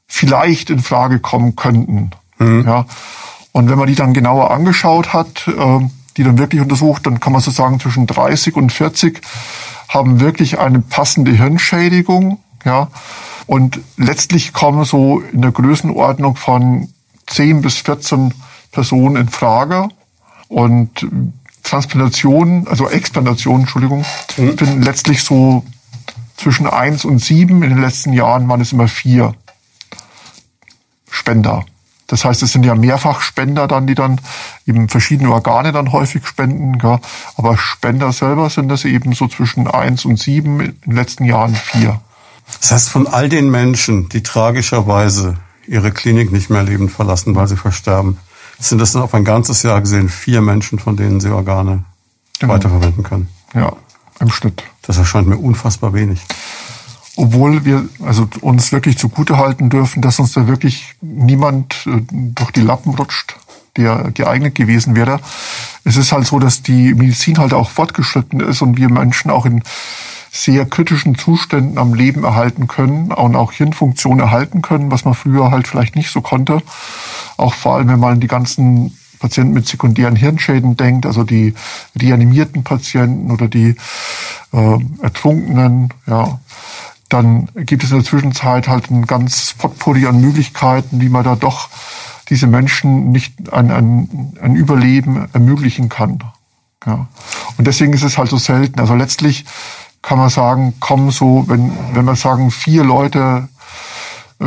[0.06, 2.12] vielleicht in Frage kommen könnten.
[2.38, 2.68] Mhm.
[2.68, 2.86] Ja.
[3.52, 5.80] Und wenn man die dann genauer angeschaut hat, äh,
[6.18, 9.22] die dann wirklich untersucht, dann kann man so sagen, zwischen 30 und 40
[9.90, 12.90] haben wirklich eine passende Hirnschädigung, ja.
[13.48, 16.90] Und letztlich kommen so in der Größenordnung von
[17.28, 18.34] 10 bis 14
[18.72, 19.90] Personen in Frage.
[20.48, 21.08] Und
[21.64, 24.06] Transplantationen, also Explantationen, Entschuldigung,
[24.38, 24.58] mhm.
[24.58, 25.64] finden letztlich so
[26.38, 27.64] zwischen 1 und 7.
[27.64, 29.36] In den letzten Jahren waren es immer vier
[31.10, 31.66] Spender.
[32.08, 34.20] Das heißt, es sind ja Mehrfachspender dann, die dann
[34.68, 36.78] eben verschiedene Organe dann häufig spenden.
[36.84, 37.00] Ja.
[37.38, 41.56] Aber Spender selber sind das eben so zwischen eins und sieben, in den letzten Jahren
[41.56, 42.02] vier.
[42.62, 47.48] Das heißt, von all den Menschen, die tragischerweise ihre Klinik nicht mehr lebend verlassen, weil
[47.48, 48.18] sie versterben,
[48.60, 51.84] sind das dann auf ein ganzes Jahr gesehen vier Menschen, von denen sie Organe
[52.40, 52.54] genau.
[52.54, 53.28] weiterverwenden können.
[53.54, 53.74] Ja,
[54.20, 54.64] im Schnitt.
[54.84, 56.22] Das erscheint mir unfassbar wenig
[57.16, 62.52] obwohl wir also uns wirklich zugute halten dürfen, dass uns da wirklich niemand äh, durch
[62.52, 63.36] die Lappen rutscht,
[63.78, 65.20] der geeignet gewesen wäre.
[65.84, 69.46] Es ist halt so, dass die Medizin halt auch fortgeschritten ist und wir Menschen auch
[69.46, 69.62] in
[70.32, 75.52] sehr kritischen Zuständen am Leben erhalten können und auch Hirnfunktion erhalten können, was man früher
[75.52, 76.62] halt vielleicht nicht so konnte.
[77.36, 81.54] Auch vor allem, wenn man die ganzen Patienten mit sekundären Hirnschäden denkt, also die
[82.00, 83.76] reanimierten Patienten oder die
[84.54, 86.40] äh, Ertrunkenen, ja,
[87.10, 91.36] dann gibt es in der Zwischenzeit halt ein ganz Potpourri an Möglichkeiten, wie man da
[91.36, 91.70] doch
[92.30, 96.24] diese Menschen nicht ein, ein, ein Überleben ermöglichen kann.
[96.86, 97.08] Ja.
[97.58, 98.80] Und deswegen ist es halt so selten.
[98.80, 99.46] Also letztlich
[100.12, 103.48] kann man sagen, kommen so, wenn, wenn wir sagen, vier Leute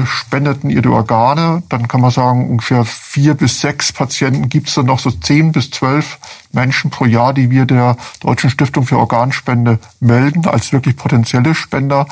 [0.04, 1.62] spendeten ihre Organe.
[1.70, 5.52] Dann kann man sagen, ungefähr vier bis sechs Patienten gibt es dann noch so zehn
[5.52, 6.18] bis zwölf
[6.52, 12.08] Menschen pro Jahr, die wir der Deutschen Stiftung für Organspende melden als wirklich potenzielle Spender.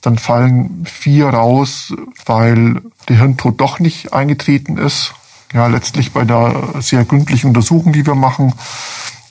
[0.00, 1.92] Dann fallen vier raus,
[2.26, 5.14] weil der Hirntod doch nicht eingetreten ist.
[5.52, 8.54] Ja, letztlich bei der sehr gründlichen Untersuchung, die wir machen.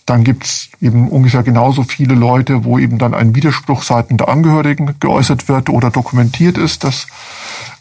[0.06, 4.96] Dann gibt's eben ungefähr genauso viele Leute, wo eben dann ein Widerspruch seitens der Angehörigen
[5.00, 7.08] geäußert wird oder dokumentiert ist, dass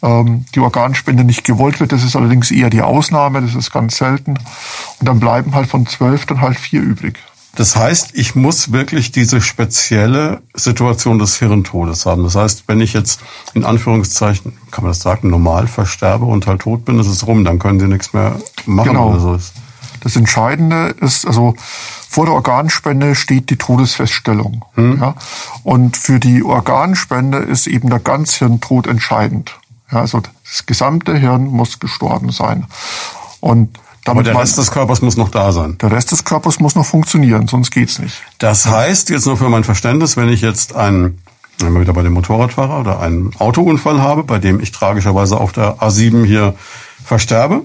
[0.03, 1.93] ähm, die Organspende nicht gewollt wird.
[1.93, 4.39] Das ist allerdings eher die Ausnahme, das ist ganz selten.
[5.01, 7.19] Und dann bleiben halt von zwölf dann halt vier übrig.
[7.55, 12.23] Das heißt, ich muss wirklich diese spezielle Situation des Hirntodes haben.
[12.25, 13.21] Das heißt, wenn ich jetzt
[13.53, 17.45] in Anführungszeichen, kann man das sagen, normal versterbe und halt tot bin, ist es rum,
[17.45, 19.11] dann können sie nichts mehr machen genau.
[19.11, 19.39] oder so.
[20.01, 21.55] Das Entscheidende ist, also
[22.13, 24.67] vor der Organspende steht die Todesfeststellung.
[24.75, 25.01] Hm.
[25.01, 25.15] Ja?
[25.65, 29.59] Und für die Organspende ist eben der Ganzhirntod entscheidend.
[29.91, 32.67] Ja, also das gesamte Hirn muss gestorben sein.
[33.41, 35.79] Und damit Aber der Rest des Körpers muss noch da sein.
[35.81, 38.21] Der Rest des Körpers muss noch funktionieren, sonst geht's nicht.
[38.39, 41.23] Das heißt, jetzt nur für mein Verständnis, wenn ich jetzt einen,
[41.61, 45.53] wenn wir wieder bei dem Motorradfahrer oder einen Autounfall habe, bei dem ich tragischerweise auf
[45.53, 46.55] der A7 hier
[47.03, 47.63] versterbe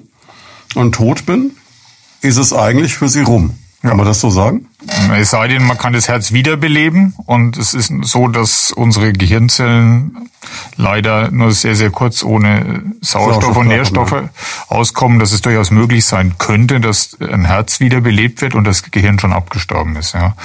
[0.76, 1.52] und tot bin,
[2.22, 3.58] ist es eigentlich für Sie rum.
[3.82, 4.68] Kann man das so sagen?
[5.14, 10.30] Es sei denn, man kann das Herz wiederbeleben und es ist so, dass unsere Gehirnzellen
[10.78, 14.30] leider nur sehr, sehr kurz ohne Sauerstoff, Sauerstoff und Nährstoffe ja.
[14.68, 19.20] auskommen, dass es durchaus möglich sein könnte, dass ein Herz wiederbelebt wird und das Gehirn
[19.20, 20.14] schon abgestorben ist.
[20.14, 20.36] Ja.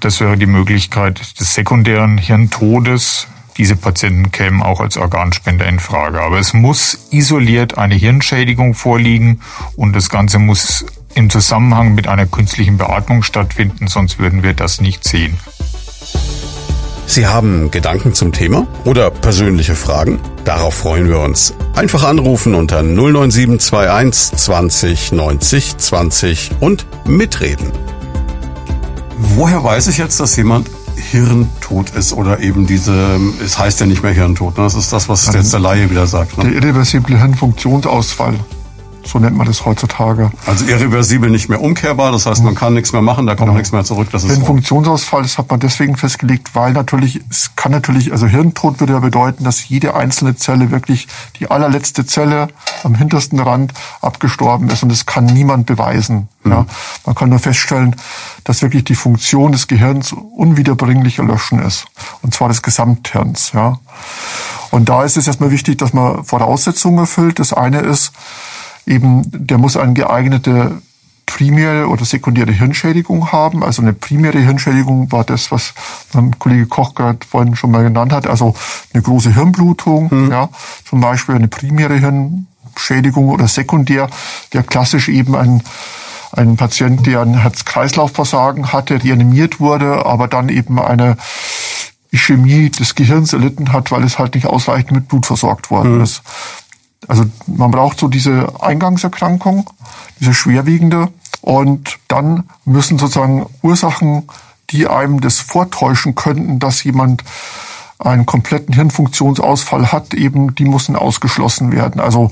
[0.00, 3.28] Das wäre die Möglichkeit des sekundären Hirntodes.
[3.56, 6.22] Diese Patienten kämen auch als Organspender in Frage.
[6.22, 9.40] Aber es muss isoliert eine Hirnschädigung vorliegen
[9.76, 14.80] und das Ganze muss im Zusammenhang mit einer künstlichen Beatmung stattfinden, sonst würden wir das
[14.80, 15.38] nicht sehen.
[17.06, 20.20] Sie haben Gedanken zum Thema oder persönliche Fragen?
[20.44, 21.54] Darauf freuen wir uns.
[21.74, 27.72] Einfach anrufen unter 09721 20 90 20 und mitreden.
[29.18, 34.02] Woher weiß ich jetzt, dass jemand hirntot ist oder eben diese, es heißt ja nicht
[34.04, 34.64] mehr Hirntod, ne?
[34.64, 36.38] das ist das, was jetzt der Laie wieder sagt.
[36.38, 36.44] Ne?
[36.44, 38.34] Der irreversible Hirnfunktionsausfall.
[39.04, 40.30] So nennt man das heutzutage.
[40.46, 43.58] Also irreversibel nicht mehr umkehrbar, das heißt, man kann nichts mehr machen, da kommt genau.
[43.58, 44.08] nichts mehr zurück.
[44.12, 48.26] Das ist Den Funktionsausfall, das hat man deswegen festgelegt, weil natürlich, es kann natürlich, also
[48.26, 51.08] Hirntod würde ja bedeuten, dass jede einzelne Zelle wirklich
[51.38, 52.48] die allerletzte Zelle
[52.84, 56.28] am hintersten Rand abgestorben ist und das kann niemand beweisen.
[56.44, 56.52] Mhm.
[56.52, 56.66] Ja.
[57.06, 57.96] Man kann nur feststellen,
[58.44, 61.86] dass wirklich die Funktion des Gehirns unwiederbringlich erlöschen ist.
[62.22, 63.52] Und zwar des Gesamthirns.
[63.52, 63.78] Ja.
[64.70, 67.38] Und da ist es erstmal wichtig, dass man Voraussetzungen erfüllt.
[67.38, 68.12] Das eine ist,
[68.90, 70.82] eben, der muss eine geeignete
[71.26, 73.62] primäre oder sekundäre Hirnschädigung haben.
[73.62, 75.72] Also eine primäre Hirnschädigung war das, was
[76.12, 78.26] mein Kollege Koch gerade vorhin schon mal genannt hat.
[78.26, 78.54] Also
[78.92, 80.30] eine große Hirnblutung, mhm.
[80.30, 80.48] ja,
[80.88, 84.10] zum Beispiel eine primäre Hirnschädigung oder sekundär,
[84.52, 85.62] der klassisch eben ein
[86.32, 91.16] ein Patient, der ein Herz-Kreislauf-Versagen hatte, reanimiert wurde, aber dann eben eine
[92.12, 96.02] Ischämie des Gehirns erlitten hat, weil es halt nicht ausreichend mit Blut versorgt worden mhm.
[96.02, 96.22] ist.
[97.08, 99.68] Also man braucht so diese Eingangserkrankung,
[100.20, 101.08] diese schwerwiegende.
[101.40, 104.28] Und dann müssen sozusagen Ursachen,
[104.70, 107.24] die einem das vortäuschen könnten, dass jemand
[107.98, 112.00] einen kompletten Hirnfunktionsausfall hat, eben die müssen ausgeschlossen werden.
[112.00, 112.30] Also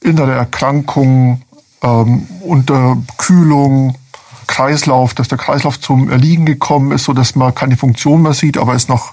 [0.00, 1.42] innere Erkrankungen,
[1.82, 3.96] ähm, Unterkühlung,
[4.46, 8.58] Kreislauf, dass der Kreislauf zum Erliegen gekommen ist, so dass man keine Funktion mehr sieht,
[8.58, 9.12] aber es noch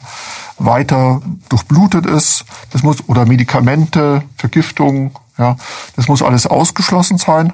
[0.59, 2.45] weiter durchblutet ist.
[2.71, 5.55] Das muss, oder Medikamente, Vergiftung, ja,
[5.95, 7.53] das muss alles ausgeschlossen sein.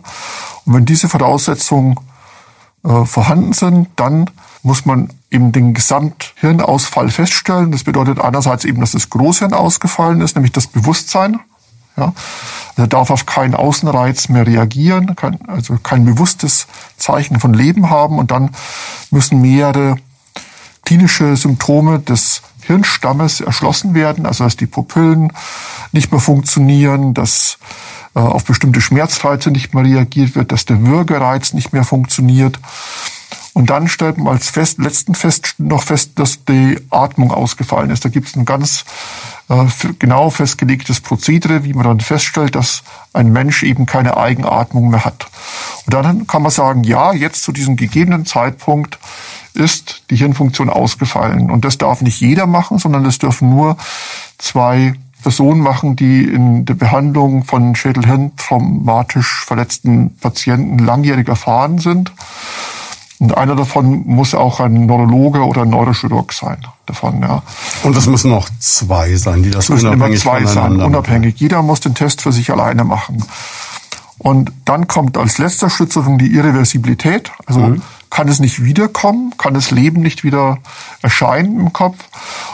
[0.66, 1.96] Und wenn diese Voraussetzungen
[2.84, 4.30] äh, vorhanden sind, dann
[4.64, 7.72] muss man eben den Gesamthirnausfall feststellen.
[7.72, 11.40] Das bedeutet einerseits eben, dass das Großhirn ausgefallen ist, nämlich das Bewusstsein.
[11.98, 12.14] Ja.
[12.76, 18.20] Er darf auf keinen Außenreiz mehr reagieren, kann, also kein bewusstes Zeichen von Leben haben
[18.20, 18.52] und dann
[19.12, 19.96] müssen mehrere
[20.84, 25.32] klinische Symptome des Hirnstammes erschlossen werden, also dass die Pupillen
[25.92, 27.58] nicht mehr funktionieren, dass
[28.16, 32.60] äh, auf bestimmte Schmerzreize nicht mehr reagiert wird, dass der Würgereiz nicht mehr funktioniert.
[33.54, 38.04] Und dann stellt man als fest, letzten fest noch fest, dass die Atmung ausgefallen ist.
[38.04, 38.84] Da gibt es ein ganz
[39.48, 39.66] äh,
[39.98, 45.28] genau festgelegtes Prozedere, wie man dann feststellt, dass ein Mensch eben keine Eigenatmung mehr hat.
[45.86, 49.00] Und dann kann man sagen, ja, jetzt zu diesem gegebenen Zeitpunkt
[49.56, 51.50] ist die Hirnfunktion ausgefallen.
[51.50, 53.78] Und das darf nicht jeder machen, sondern das dürfen nur
[54.38, 62.12] zwei Personen machen, die in der Behandlung von Schädelhirn traumatisch verletzten Patienten langjährig erfahren sind.
[63.18, 66.58] Und einer davon muss auch ein Neurologe oder ein Neurochirurg sein.
[66.86, 67.42] Davon, ja.
[67.82, 71.40] Und das müssen noch zwei sein, die das, das müssen unabhängig immer zwei sein, unabhängig.
[71.40, 73.24] Jeder muss den Test für sich alleine machen.
[74.20, 77.32] Und dann kommt als letzter sozusagen die Irreversibilität.
[77.48, 77.82] Also mhm
[78.16, 80.60] kann es nicht wiederkommen, kann das Leben nicht wieder
[81.02, 81.98] erscheinen im Kopf.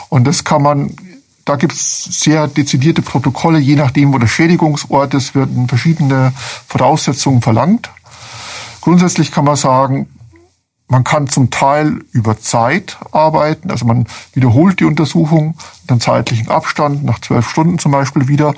[0.08, 0.96] Und das kann man,
[1.44, 6.32] da gibt es sehr dezidierte Protokolle, je nachdem, wo der Schädigungsort ist, werden verschiedene
[6.66, 7.90] Voraussetzungen verlangt.
[8.80, 10.08] Grundsätzlich kann man sagen,
[10.88, 16.48] man kann zum Teil über Zeit arbeiten, also man wiederholt die Untersuchung mit einem zeitlichen
[16.48, 18.52] Abstand, nach zwölf Stunden zum Beispiel wieder,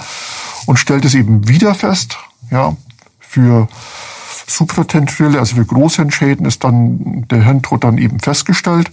[0.64, 2.16] und stellt es eben wieder fest.
[2.50, 2.74] Ja,
[3.20, 3.68] für
[4.46, 8.90] supratentorielle, also für Großhirnschäden ist dann der Hirntod dann eben festgestellt.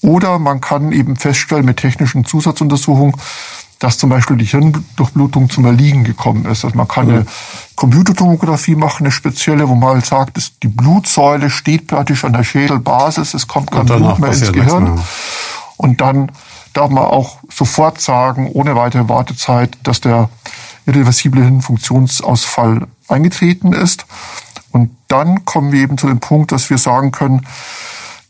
[0.00, 3.14] Oder man kann eben feststellen mit technischen Zusatzuntersuchungen,
[3.78, 6.64] dass zum Beispiel die Hirndurchblutung zum Erliegen gekommen ist.
[6.64, 7.12] Also man kann mhm.
[7.12, 7.26] eine
[7.76, 12.44] Computertomographie machen, eine spezielle, wo man halt sagt, dass die Blutsäule steht praktisch an der
[12.44, 14.94] Schädelbasis, es kommt kein Blut mehr ins Gehirn.
[14.94, 15.04] Mehr.
[15.76, 16.32] Und dann
[16.72, 20.28] darf man auch sofort sagen, ohne weitere Wartezeit, dass der
[20.86, 24.06] irreversible Hirnfunktionsausfall eingetreten ist.
[24.70, 27.46] Und dann kommen wir eben zu dem Punkt, dass wir sagen können,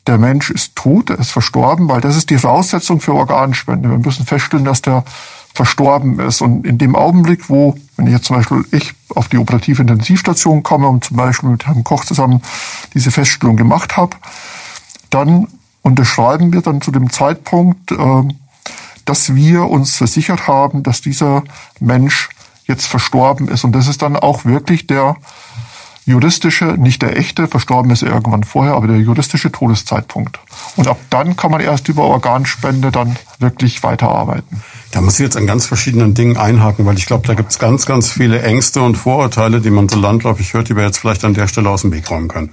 [0.06, 3.90] der Mensch ist tot, er ist verstorben, weil das ist die Voraussetzung für Organspende.
[3.90, 5.04] Wir müssen feststellen, dass der
[5.54, 6.40] verstorben ist.
[6.40, 10.62] Und in dem Augenblick, wo, wenn ich jetzt zum Beispiel ich auf die operative Intensivstation
[10.62, 12.42] komme und zum Beispiel mit Herrn Koch zusammen
[12.94, 14.16] diese Feststellung gemacht habe,
[15.10, 15.48] dann
[15.82, 18.22] unterschreiben wir dann zu dem Zeitpunkt, äh,
[19.04, 21.42] dass wir uns versichert haben, dass dieser
[21.80, 22.28] Mensch
[22.66, 23.64] jetzt verstorben ist.
[23.64, 25.16] Und das ist dann auch wirklich der
[26.08, 30.40] juristische, nicht der echte, verstorben ist er irgendwann vorher, aber der juristische Todeszeitpunkt.
[30.76, 34.62] Und ab dann kann man erst über Organspende dann wirklich weiterarbeiten.
[34.90, 37.58] Da muss ich jetzt an ganz verschiedenen Dingen einhaken, weil ich glaube, da gibt es
[37.58, 41.24] ganz, ganz viele Ängste und Vorurteile, die man so landläufig hört, die wir jetzt vielleicht
[41.24, 42.50] an der Stelle aus dem Weg räumen können.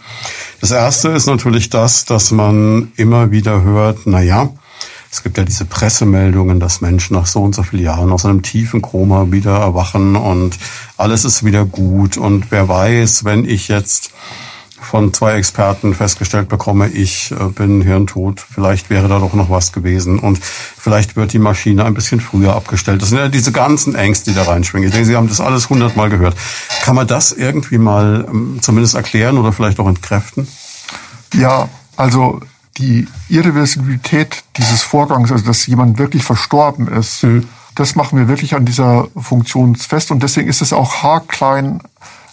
[0.59, 4.49] Das erste ist natürlich das, dass man immer wieder hört, na ja,
[5.15, 8.41] es gibt ja diese Pressemeldungen, dass Menschen nach so und so vielen Jahren aus einem
[8.41, 10.57] tiefen Koma wieder erwachen und
[10.97, 12.17] alles ist wieder gut.
[12.17, 14.11] Und wer weiß, wenn ich jetzt
[14.77, 19.71] von zwei Experten festgestellt bekomme, ich äh, bin hirntot, vielleicht wäre da doch noch was
[19.71, 23.01] gewesen und vielleicht wird die Maschine ein bisschen früher abgestellt.
[23.01, 24.89] Das sind ja diese ganzen Ängste, die da reinschwingen.
[24.89, 26.35] Ich denke, Sie haben das alles hundertmal gehört.
[26.83, 30.45] Kann man das irgendwie mal ähm, zumindest erklären oder vielleicht auch entkräften?
[31.33, 32.41] Ja, also
[32.77, 37.47] die Irreversibilität dieses Vorgangs, also dass jemand wirklich verstorben ist, mhm.
[37.75, 40.11] das machen wir wirklich an dieser Funktion fest.
[40.11, 41.81] Und deswegen ist es auch haarklein,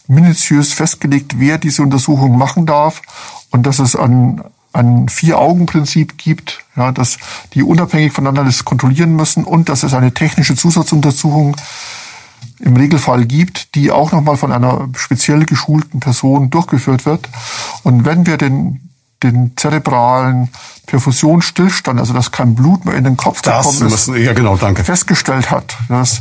[0.09, 3.02] minutiös festgelegt, wer diese Untersuchung machen darf
[3.50, 7.18] und dass es ein, ein Vier-Augen-Prinzip gibt, ja, dass
[7.55, 11.57] die unabhängig voneinander das kontrollieren müssen und dass es eine technische Zusatzuntersuchung
[12.59, 17.28] im Regelfall gibt, die auch nochmal von einer speziell geschulten Person durchgeführt wird.
[17.83, 18.91] Und wenn wir den
[19.23, 20.51] den zerebralen
[20.87, 24.57] Perfusionsstillstand, also dass kein Blut mehr in den Kopf das gekommen ist, müssen, ja, genau,
[24.57, 24.85] danke.
[24.85, 26.21] festgestellt hat, dass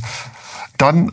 [0.78, 1.12] dann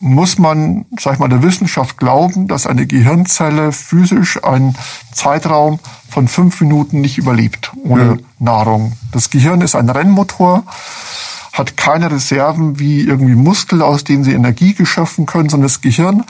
[0.00, 4.76] muss man, sag ich mal, der Wissenschaft glauben, dass eine Gehirnzelle physisch einen
[5.12, 8.24] Zeitraum von fünf Minuten nicht überlebt ohne mhm.
[8.38, 8.92] Nahrung.
[9.12, 10.62] Das Gehirn ist ein Rennmotor,
[11.52, 16.24] hat keine Reserven wie irgendwie Muskel, aus denen sie Energie geschöpfen können, sondern das Gehirn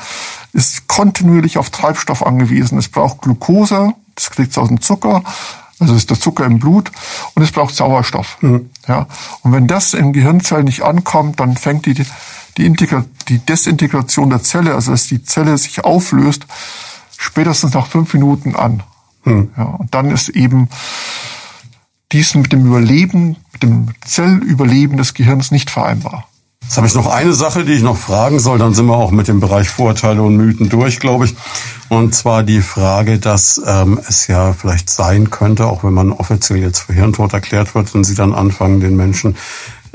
[0.54, 2.78] ist kontinuierlich auf Treibstoff angewiesen.
[2.78, 5.22] Es braucht Glucose, das kriegt es aus dem Zucker,
[5.78, 6.90] also ist der Zucker im Blut
[7.34, 8.38] und es braucht Sauerstoff.
[8.40, 8.70] Mhm.
[8.86, 9.06] Ja.
[9.42, 11.94] Und wenn das in Gehirnzellen nicht ankommt, dann fängt die,
[12.56, 16.46] die, Integra die Desintegration der Zelle, also dass die Zelle sich auflöst,
[17.16, 18.82] spätestens nach fünf Minuten an.
[19.24, 19.50] Mhm.
[19.56, 19.64] Ja.
[19.64, 20.68] Und dann ist eben
[22.10, 26.27] dies mit dem Überleben, mit dem Zellüberleben des Gehirns nicht vereinbar.
[26.68, 28.58] Jetzt habe ich noch eine Sache, die ich noch fragen soll.
[28.58, 31.34] Dann sind wir auch mit dem Bereich Vorurteile und Mythen durch, glaube ich.
[31.88, 36.58] Und zwar die Frage, dass ähm, es ja vielleicht sein könnte, auch wenn man offiziell
[36.58, 39.38] jetzt für Hirntod erklärt wird, wenn sie dann anfangen, den Menschen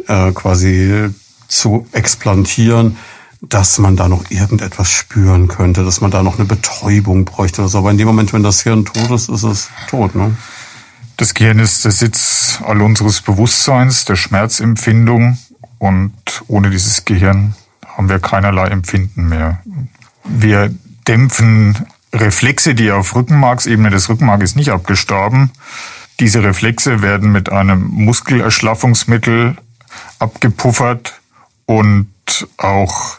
[0.08, 1.12] äh, quasi
[1.48, 2.98] zu explantieren,
[3.40, 7.70] dass man da noch irgendetwas spüren könnte, dass man da noch eine Betäubung bräuchte oder
[7.70, 7.78] so.
[7.78, 10.36] Aber in dem Moment, wenn das Hirn tot ist, ist es tot, ne?
[11.18, 15.38] Das Gehirn ist der Sitz all unseres Bewusstseins, der Schmerzempfindung
[15.84, 16.14] und
[16.48, 19.62] ohne dieses Gehirn haben wir keinerlei Empfinden mehr.
[20.24, 20.74] Wir
[21.10, 21.78] dämpfen
[22.14, 25.52] Reflexe, die auf Rückenmarksebene des Rückenmarks nicht abgestorben.
[26.22, 29.58] Diese Reflexe werden mit einem Muskelerschlaffungsmittel
[30.20, 31.20] abgepuffert
[31.66, 32.08] und
[32.56, 33.18] auch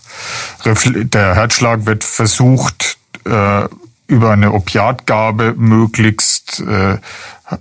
[0.64, 2.96] der Herzschlag wird versucht,
[3.27, 3.68] äh,
[4.07, 6.96] über eine Opiatgabe möglichst äh,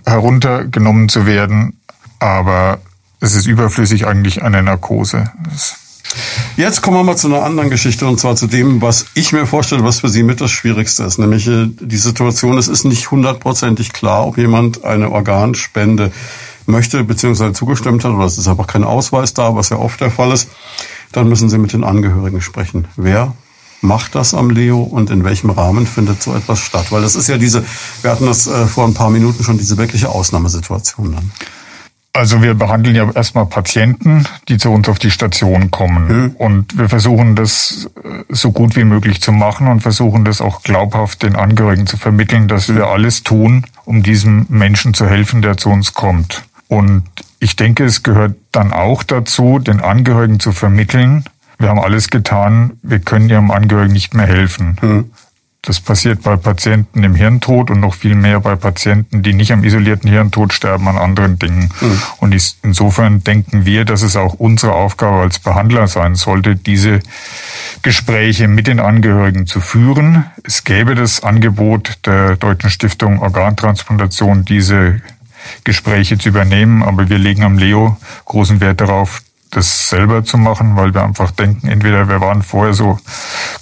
[0.06, 1.78] heruntergenommen zu werden.
[2.20, 2.78] Aber
[3.24, 5.30] es ist überflüssig eigentlich eine Narkose.
[5.50, 5.76] Das
[6.56, 9.46] Jetzt kommen wir mal zu einer anderen Geschichte und zwar zu dem, was ich mir
[9.46, 12.56] vorstelle, was für Sie mit das Schwierigste ist, nämlich äh, die Situation.
[12.56, 16.12] Es ist nicht hundertprozentig klar, ob jemand eine Organspende
[16.66, 17.52] möchte bzw.
[17.52, 20.50] zugestimmt hat oder es ist einfach kein Ausweis da, was ja oft der Fall ist.
[21.10, 22.86] Dann müssen Sie mit den Angehörigen sprechen.
[22.96, 23.32] Wer
[23.80, 26.92] macht das am Leo und in welchem Rahmen findet so etwas statt?
[26.92, 27.64] Weil das ist ja diese,
[28.02, 31.32] wir hatten das äh, vor ein paar Minuten schon, diese wirkliche Ausnahmesituation dann.
[32.16, 36.06] Also wir behandeln ja erstmal Patienten, die zu uns auf die Station kommen.
[36.06, 36.30] Mhm.
[36.36, 40.62] Und wir versuchen das äh, so gut wie möglich zu machen und versuchen das auch
[40.62, 45.56] glaubhaft den Angehörigen zu vermitteln, dass wir alles tun, um diesem Menschen zu helfen, der
[45.56, 46.44] zu uns kommt.
[46.68, 47.02] Und
[47.40, 51.24] ich denke, es gehört dann auch dazu, den Angehörigen zu vermitteln,
[51.58, 54.76] wir haben alles getan, wir können ihrem Angehörigen nicht mehr helfen.
[54.80, 55.10] Mhm.
[55.66, 59.64] Das passiert bei Patienten im Hirntod und noch viel mehr bei Patienten, die nicht am
[59.64, 61.70] isolierten Hirntod sterben, an anderen Dingen.
[61.80, 62.02] Mhm.
[62.18, 67.00] Und insofern denken wir, dass es auch unsere Aufgabe als Behandler sein sollte, diese
[67.80, 70.26] Gespräche mit den Angehörigen zu führen.
[70.42, 75.00] Es gäbe das Angebot der Deutschen Stiftung Organtransplantation, diese
[75.64, 77.96] Gespräche zu übernehmen, aber wir legen am Leo
[78.26, 79.22] großen Wert darauf,
[79.56, 82.98] das selber zu machen, weil wir einfach denken, entweder wir waren vorher so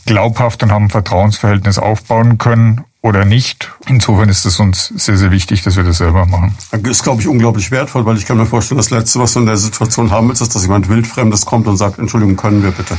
[0.06, 3.70] glaubhaft und haben ein Vertrauensverhältnis aufbauen können oder nicht.
[3.86, 6.56] Insofern ist es uns sehr, sehr wichtig, dass wir das selber machen.
[6.70, 9.40] Das ist, glaube ich, unglaublich wertvoll, weil ich kann mir vorstellen, das Letzte, was du
[9.40, 12.70] in der Situation haben willst, ist, dass jemand Wildfremdes kommt und sagt, Entschuldigung, können wir
[12.70, 12.96] bitte.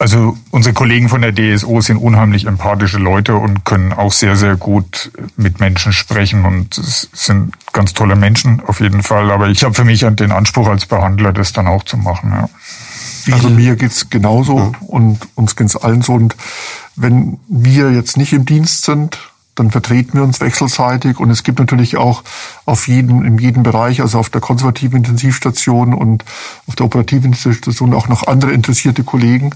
[0.00, 4.56] Also unsere Kollegen von der DSO sind unheimlich empathische Leute und können auch sehr, sehr
[4.56, 9.32] gut mit Menschen sprechen und sind ganz tolle Menschen auf jeden Fall.
[9.32, 12.30] Aber ich habe für mich den Anspruch als Behandler, das dann auch zu machen.
[12.32, 12.48] Ja.
[13.34, 14.72] Also mir geht's genauso ja.
[14.86, 16.12] und uns geht's allen so.
[16.12, 16.36] Und
[16.94, 19.18] wenn wir jetzt nicht im Dienst sind,
[19.58, 22.22] dann vertreten wir uns wechselseitig und es gibt natürlich auch
[22.64, 26.24] auf jeden, in jedem Bereich, also auf der konservativen Intensivstation und
[26.66, 29.50] auf der operativen Intensivstation auch noch andere interessierte Kollegen,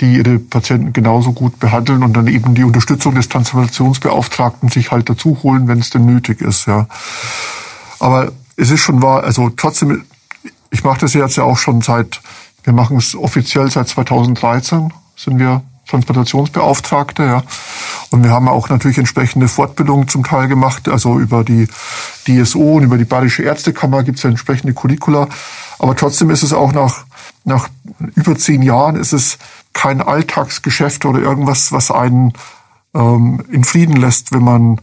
[0.00, 5.08] die ihre Patienten genauso gut behandeln und dann eben die Unterstützung des Transplantationsbeauftragten sich halt
[5.08, 6.86] dazu holen, wenn es denn nötig ist, ja.
[8.00, 10.04] Aber es ist schon wahr, also trotzdem,
[10.70, 12.20] ich mache das jetzt ja auch schon seit,
[12.64, 17.42] wir machen es offiziell seit 2013, sind wir Transplantationsbeauftragte, ja.
[18.10, 21.68] Und wir haben auch natürlich entsprechende Fortbildungen zum Teil gemacht, also über die
[22.26, 25.28] DSO und über die Bayerische Ärztekammer gibt es ja entsprechende Curricula.
[25.78, 27.04] Aber trotzdem ist es auch nach,
[27.44, 27.68] nach
[28.14, 29.38] über zehn Jahren ist es
[29.72, 32.32] kein Alltagsgeschäft oder irgendwas, was einen
[32.94, 34.80] ähm, in Frieden lässt, wenn man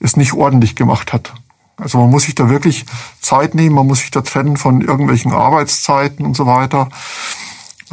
[0.00, 1.32] es nicht ordentlich gemacht hat.
[1.76, 2.86] Also man muss sich da wirklich
[3.20, 6.88] Zeit nehmen, man muss sich da trennen von irgendwelchen Arbeitszeiten und so weiter.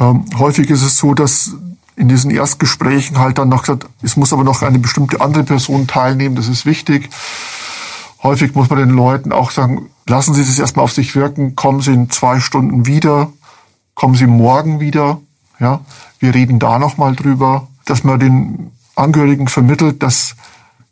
[0.00, 1.52] Ähm, häufig ist es so, dass
[1.98, 5.88] in diesen Erstgesprächen halt dann noch gesagt, es muss aber noch eine bestimmte andere Person
[5.88, 7.10] teilnehmen, das ist wichtig.
[8.22, 11.80] Häufig muss man den Leuten auch sagen, lassen Sie das erstmal auf sich wirken, kommen
[11.80, 13.32] Sie in zwei Stunden wieder,
[13.94, 15.20] kommen Sie morgen wieder,
[15.58, 15.80] ja.
[16.20, 20.34] Wir reden da nochmal drüber, dass man den Angehörigen vermittelt, dass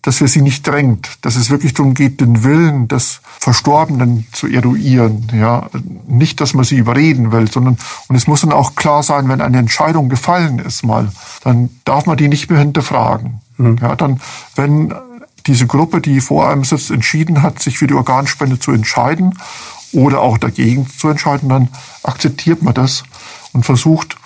[0.07, 4.47] dass wir sie nicht drängt, dass es wirklich darum geht, den Willen des Verstorbenen zu
[4.47, 5.27] eruieren.
[5.35, 5.69] Ja,
[6.07, 7.77] nicht, dass man sie überreden will, sondern
[8.07, 11.11] und es muss dann auch klar sein, wenn eine Entscheidung gefallen ist, mal,
[11.43, 13.41] dann darf man die nicht mehr hinterfragen.
[13.57, 13.79] Mhm.
[13.83, 14.21] Ja, dann,
[14.55, 14.95] wenn
[15.49, 19.37] diese Gruppe, die vor einem sitzt, entschieden hat, sich für die Organspende zu entscheiden
[19.91, 21.69] oder auch dagegen zu entscheiden, dann
[22.05, 23.03] akzeptiert man das
[23.53, 24.17] und versucht,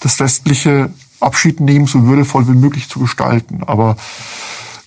[0.00, 0.90] das restliche
[1.20, 3.62] Abschied nehmen so würdevoll wie möglich zu gestalten.
[3.64, 3.96] Aber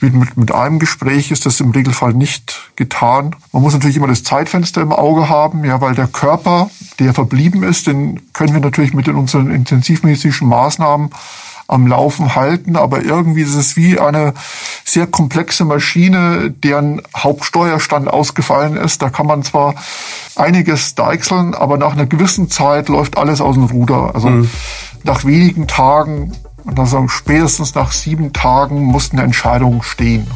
[0.02, 3.36] mit, mit einem Gespräch ist das im Regelfall nicht getan.
[3.52, 6.70] Man muss natürlich immer das Zeitfenster im Auge haben, ja, weil der Körper,
[7.00, 11.10] der verblieben ist, den können wir natürlich mit unseren intensivmedizinischen Maßnahmen
[11.70, 14.34] am Laufen halten, aber irgendwie ist es wie eine
[14.84, 19.04] sehr komplexe Maschine, deren Hauptsteuerstand ausgefallen ist.
[19.04, 19.76] Da kann man zwar
[20.36, 24.16] einiges deichseln, aber nach einer gewissen Zeit läuft alles aus dem Ruder.
[24.16, 24.50] Also mhm.
[25.04, 26.34] nach wenigen Tagen
[26.64, 30.28] und dann sagen, spätestens nach sieben Tagen muss eine Entscheidung stehen.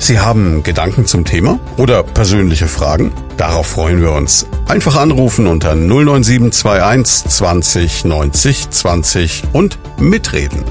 [0.00, 3.10] Sie haben Gedanken zum Thema oder persönliche Fragen?
[3.36, 4.46] Darauf freuen wir uns.
[4.68, 10.62] Einfach anrufen unter 09721 20 90 20 und mitreden.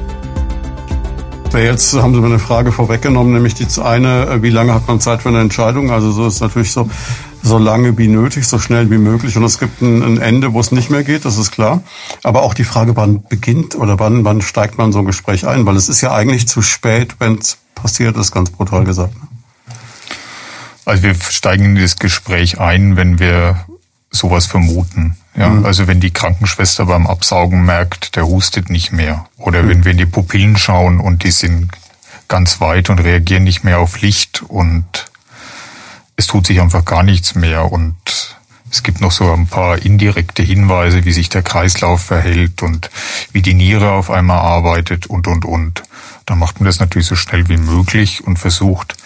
[1.53, 5.21] Jetzt haben Sie mir eine Frage vorweggenommen, nämlich die eine, wie lange hat man Zeit
[5.23, 5.91] für eine Entscheidung?
[5.91, 6.89] Also so ist natürlich so,
[7.43, 9.37] so lange wie nötig, so schnell wie möglich.
[9.37, 11.81] Und es gibt ein, ein, Ende, wo es nicht mehr geht, das ist klar.
[12.23, 15.65] Aber auch die Frage, wann beginnt oder wann, wann steigt man so ein Gespräch ein?
[15.65, 19.13] Weil es ist ja eigentlich zu spät, wenn es passiert ist, ganz brutal gesagt.
[20.85, 23.65] Also wir steigen in das Gespräch ein, wenn wir
[24.09, 25.17] sowas vermuten.
[25.35, 25.65] Ja, mhm.
[25.65, 29.25] also wenn die Krankenschwester beim Absaugen merkt, der hustet nicht mehr.
[29.37, 29.69] Oder mhm.
[29.69, 31.69] wenn wir in die Pupillen schauen und die sind
[32.27, 34.85] ganz weit und reagieren nicht mehr auf Licht und
[36.17, 37.95] es tut sich einfach gar nichts mehr und
[38.69, 42.89] es gibt noch so ein paar indirekte Hinweise, wie sich der Kreislauf verhält und
[43.31, 45.83] wie die Niere auf einmal arbeitet und, und, und.
[46.25, 48.97] Dann macht man das natürlich so schnell wie möglich und versucht,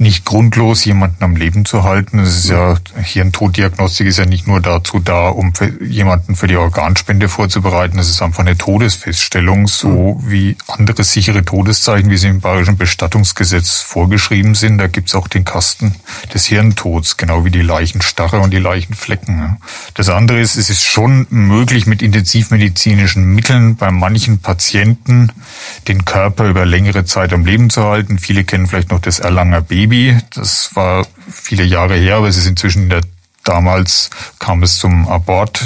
[0.00, 2.18] nicht grundlos jemanden am Leben zu halten.
[2.18, 6.56] Das ist ja, Hirntoddiagnostik ist ja nicht nur dazu da, um für jemanden für die
[6.56, 7.98] Organspende vorzubereiten.
[7.98, 10.30] Es ist einfach eine Todesfeststellung, so mhm.
[10.30, 14.78] wie andere sichere Todeszeichen, wie sie im Bayerischen Bestattungsgesetz vorgeschrieben sind.
[14.78, 15.96] Da gibt's auch den Kasten
[16.32, 19.56] des Hirntods, genau wie die Leichenstarre und die Leichenflecken.
[19.94, 25.32] Das andere ist, es ist schon möglich, mit intensivmedizinischen Mitteln bei manchen Patienten
[25.88, 28.20] den Körper über längere Zeit am Leben zu halten.
[28.20, 30.18] Viele kennen vielleicht noch das Erlanger Baby Baby.
[30.34, 33.00] Das war viele Jahre her, aber es ist inzwischen in der
[33.44, 35.64] Damals kam es zum Abort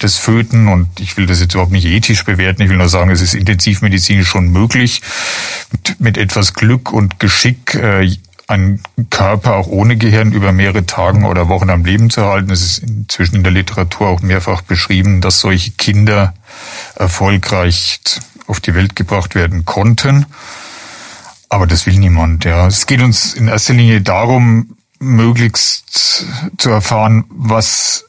[0.00, 2.62] des Föten und ich will das jetzt überhaupt nicht ethisch bewerten.
[2.62, 5.02] Ich will nur sagen, es ist intensivmedizinisch schon möglich,
[5.72, 8.08] mit, mit etwas Glück und Geschick äh,
[8.46, 8.80] einen
[9.10, 12.52] Körper auch ohne Gehirn über mehrere Tagen oder Wochen am Leben zu halten.
[12.52, 16.32] Es ist inzwischen in der Literatur auch mehrfach beschrieben, dass solche Kinder
[16.94, 17.98] erfolgreich
[18.46, 20.26] auf die Welt gebracht werden konnten.
[21.54, 22.66] Aber das will niemand, ja.
[22.66, 26.26] Es geht uns in erster Linie darum, möglichst
[26.58, 28.06] zu erfahren, was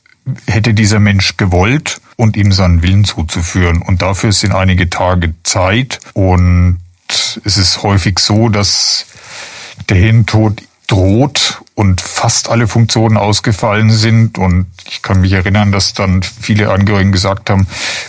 [0.47, 3.83] hätte dieser Mensch gewollt und ihm seinen Willen zuzuführen.
[3.83, 6.79] Und dafür sind einige Tage Zeit und
[7.43, 9.05] es ist häufig so, dass
[9.89, 14.39] der Hirntod droht und fast alle Funktionen ausgefallen sind.
[14.39, 17.67] Und ich kann mich erinnern, dass dann viele Angehörigen gesagt haben,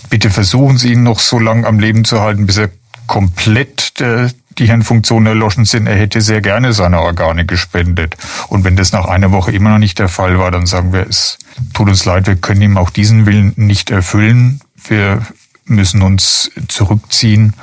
[0.09, 2.71] bitte versuchen Sie ihn noch so lange am Leben zu halten, bis er
[3.07, 5.87] komplett äh, die Hirnfunktionen erloschen sind.
[5.87, 8.17] Er hätte sehr gerne seine Organe gespendet.
[8.49, 11.07] Und wenn das nach einer Woche immer noch nicht der Fall war, dann sagen wir,
[11.07, 11.39] es
[11.75, 14.61] tut uns leid, wir können ihm auch diesen Willen nicht erfüllen.
[14.89, 15.23] Wir
[15.67, 17.55] müssen uns zurückziehen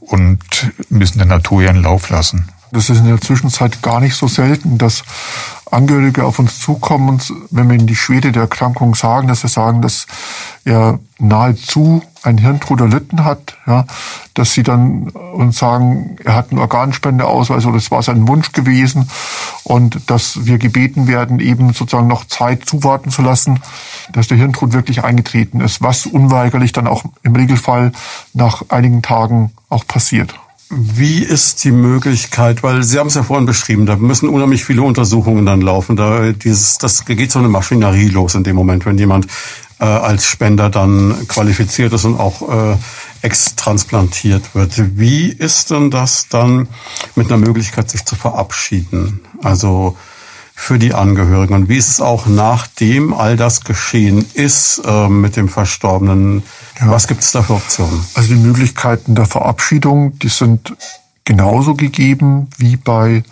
[0.00, 0.38] und
[0.90, 2.48] müssen der Natur ihren Lauf lassen.
[2.74, 5.04] Das ist in der Zwischenzeit gar nicht so selten, dass
[5.70, 9.48] Angehörige auf uns zukommen und wenn wir ihnen die Schwede der Erkrankung sagen, dass sie
[9.48, 10.08] sagen, dass
[10.64, 13.84] er nahezu ein Hirntod erlitten hat, ja,
[14.34, 19.08] dass sie dann uns sagen, er hat einen Organspendeausweis oder es war sein Wunsch gewesen
[19.62, 23.60] und dass wir gebeten werden, eben sozusagen noch Zeit zuwarten zu lassen,
[24.10, 27.92] dass der Hirntod wirklich eingetreten ist, was unweigerlich dann auch im Regelfall
[28.32, 30.34] nach einigen Tagen auch passiert.
[30.70, 34.82] Wie ist die Möglichkeit, weil Sie haben es ja vorhin beschrieben, da müssen unheimlich viele
[34.82, 35.94] Untersuchungen dann laufen.
[35.96, 39.26] Da dieses, das geht so eine Maschinerie los in dem Moment, wenn jemand
[39.78, 42.76] äh, als Spender dann qualifiziert ist und auch äh,
[43.22, 44.98] extransplantiert wird.
[44.98, 46.68] Wie ist denn das dann
[47.14, 49.20] mit einer Möglichkeit, sich zu verabschieden?
[49.42, 49.96] Also
[50.56, 55.36] für die Angehörigen und wie ist es auch nachdem all das geschehen ist äh, mit
[55.36, 56.42] dem Verstorbenen?
[56.80, 56.90] Ja.
[56.90, 58.04] Was gibt es da für Optionen?
[58.14, 60.74] Also die Möglichkeiten der Verabschiedung, die sind
[61.24, 63.24] genauso gegeben wie bei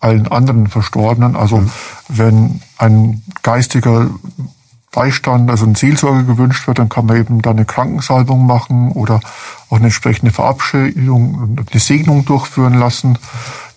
[0.00, 1.36] allen anderen Verstorbenen.
[1.36, 1.70] Also mhm.
[2.08, 4.08] wenn ein geistiger
[4.92, 9.20] Beistand, also ein Seelsorger gewünscht wird, dann kann man eben da eine Krankensalbung machen oder
[9.68, 13.18] auch eine entsprechende Verabschiedung, eine Segnung durchführen lassen.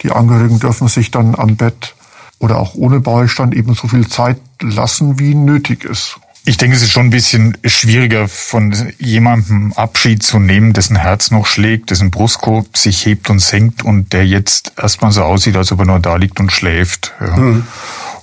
[0.04, 1.96] Die Angehörigen dürfen sich dann am Bett
[2.42, 6.18] oder auch ohne Beistand eben so viel Zeit lassen, wie nötig ist.
[6.44, 11.30] Ich denke, es ist schon ein bisschen schwieriger, von jemandem Abschied zu nehmen, dessen Herz
[11.30, 15.72] noch schlägt, dessen Brustkorb sich hebt und senkt und der jetzt erstmal so aussieht, als
[15.72, 17.14] ob er nur da liegt und schläft.
[17.22, 17.38] Ja.
[17.38, 17.68] Mhm.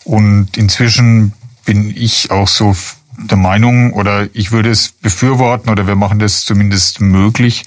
[0.03, 1.33] Und inzwischen
[1.65, 2.75] bin ich auch so
[3.19, 7.67] der Meinung oder ich würde es befürworten oder wir machen das zumindest möglich,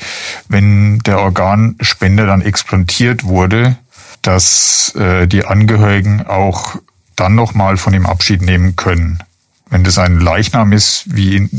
[0.49, 3.77] wenn der Organspender dann explantiert wurde,
[4.21, 6.75] dass äh, die Angehörigen auch
[7.15, 9.23] dann nochmal von ihm Abschied nehmen können.
[9.69, 11.49] Wenn das ein Leichnam ist, wie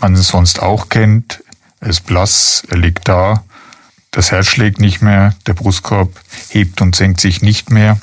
[0.00, 1.42] man es sonst auch kennt,
[1.80, 3.44] er ist blass, er liegt da,
[4.10, 6.10] das Herz schlägt nicht mehr, der Brustkorb
[6.48, 7.98] hebt und senkt sich nicht mehr.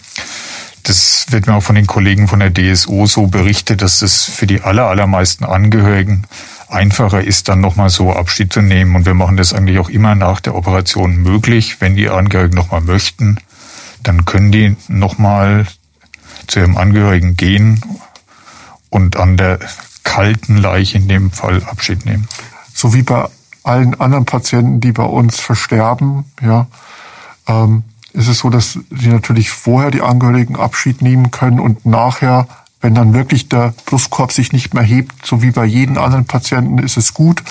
[0.84, 4.46] Das wird mir auch von den Kollegen von der DSO so berichtet, dass das für
[4.46, 6.26] die aller, allermeisten Angehörigen
[6.68, 8.96] einfacher ist, dann nochmal so Abschied zu nehmen.
[8.96, 12.82] Und wir machen das eigentlich auch immer nach der Operation möglich, wenn die Angehörigen nochmal
[12.82, 13.38] möchten
[14.04, 15.66] dann können die nochmal
[16.48, 17.82] zu ihrem Angehörigen gehen
[18.90, 19.60] und an der
[20.04, 22.28] kalten Leiche in dem Fall Abschied nehmen.
[22.74, 23.28] So wie bei
[23.64, 26.68] allen anderen Patienten, die bei uns versterben, ja,
[27.48, 32.48] ähm, ist es so, dass sie natürlich vorher die Angehörigen Abschied nehmen können und nachher,
[32.82, 36.78] wenn dann wirklich der Brustkorb sich nicht mehr hebt, so wie bei jedem anderen Patienten,
[36.78, 37.42] ist es gut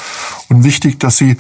[0.49, 1.37] und wichtig, dass sie,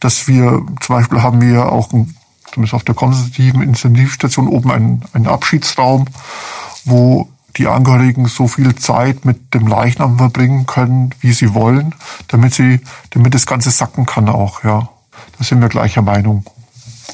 [0.00, 2.14] dass wir, zum Beispiel haben wir auch ein
[2.52, 6.06] zumindest auf der konstitutiven Intensivstation oben einen, einen Abschiedsraum,
[6.84, 11.94] wo die Angehörigen so viel Zeit mit dem Leichnam verbringen können, wie sie wollen,
[12.28, 12.80] damit sie,
[13.10, 14.88] damit das Ganze sacken kann auch, ja.
[15.38, 16.44] Da sind wir gleicher Meinung.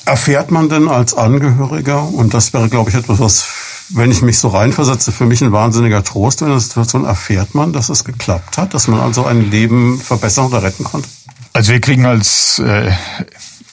[0.05, 3.47] Erfährt man denn als Angehöriger, und das wäre, glaube ich, etwas, was,
[3.91, 7.73] wenn ich mich so reinversetze, für mich ein wahnsinniger Trost in der Situation, erfährt man,
[7.73, 11.09] dass es geklappt hat, dass man also ein Leben verbessern oder retten konnte?
[11.53, 12.91] Also wir kriegen als äh,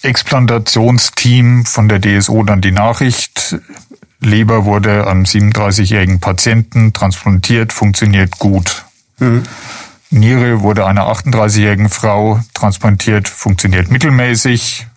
[0.06, 3.58] Explantationsteam von der DSO dann die Nachricht,
[4.22, 8.86] Leber wurde am 37-jährigen Patienten transplantiert, funktioniert gut.
[9.20, 9.44] Mhm.
[10.10, 14.88] Niere wurde einer 38-jährigen Frau transplantiert, funktioniert mittelmäßig.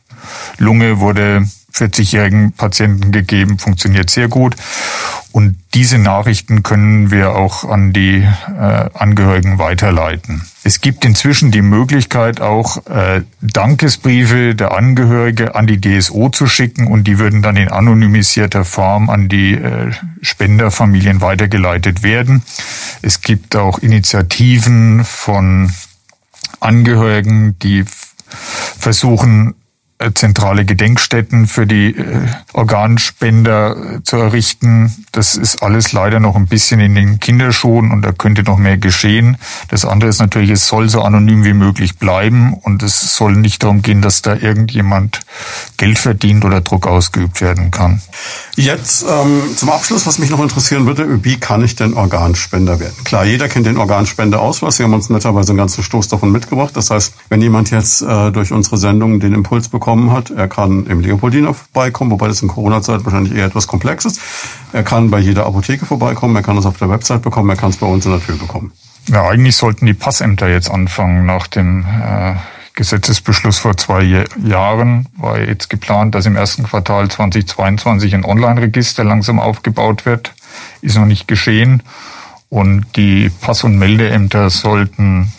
[0.59, 4.57] Lunge wurde 40-jährigen Patienten gegeben, funktioniert sehr gut.
[5.31, 10.43] Und diese Nachrichten können wir auch an die äh, Angehörigen weiterleiten.
[10.64, 16.87] Es gibt inzwischen die Möglichkeit, auch äh, Dankesbriefe der Angehörige an die DSO zu schicken
[16.87, 19.93] und die würden dann in anonymisierter Form an die äh,
[20.23, 22.43] Spenderfamilien weitergeleitet werden.
[23.03, 25.71] Es gibt auch Initiativen von
[26.59, 27.85] Angehörigen, die
[28.79, 29.55] versuchen,
[30.14, 32.20] zentrale Gedenkstätten für die äh,
[32.53, 34.94] Organspender äh, zu errichten.
[35.11, 38.78] Das ist alles leider noch ein bisschen in den Kinderschuhen und da könnte noch mehr
[38.78, 39.38] geschehen.
[39.68, 43.64] Das andere ist natürlich, es soll so anonym wie möglich bleiben und es soll nicht
[43.64, 45.20] darum gehen, dass da irgendjemand
[45.78, 48.01] Geld verdient oder Druck ausgeübt werden kann.
[48.55, 52.94] Jetzt ähm, zum Abschluss, was mich noch interessieren würde, wie kann ich denn Organspender werden?
[53.03, 54.76] Klar, jeder kennt den Organspendeausweis.
[54.76, 56.76] Sie haben uns netterweise einen ganzen Stoß davon mitgebracht.
[56.76, 60.28] Das heißt, wenn jemand jetzt äh, durch unsere Sendung den Impuls bekommt, bekommen hat.
[60.28, 64.20] Er kann im Leopoldiner vorbeikommen, wobei das in Corona-Zeit wahrscheinlich eher etwas komplex ist.
[64.74, 67.70] Er kann bei jeder Apotheke vorbeikommen, er kann es auf der Website bekommen, er kann
[67.70, 68.70] es bei uns in der Tür bekommen.
[69.07, 72.34] Ja, eigentlich sollten die Passämter jetzt anfangen nach dem äh,
[72.74, 79.41] Gesetzesbeschluss vor zwei Jahren war jetzt geplant, dass im ersten Quartal 2022 ein Online-Register langsam
[79.41, 80.34] aufgebaut wird.
[80.82, 81.82] Ist noch nicht geschehen.
[82.51, 85.32] Und die Pass- und Meldeämter sollten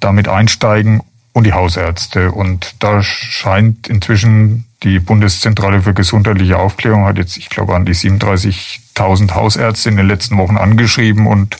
[0.00, 1.02] damit einsteigen
[1.32, 2.32] und die Hausärzte.
[2.32, 7.94] Und da scheint inzwischen die Bundeszentrale für gesundheitliche Aufklärung hat jetzt, ich glaube, an die
[7.94, 11.58] 37.000 Hausärzte in den letzten Wochen angeschrieben und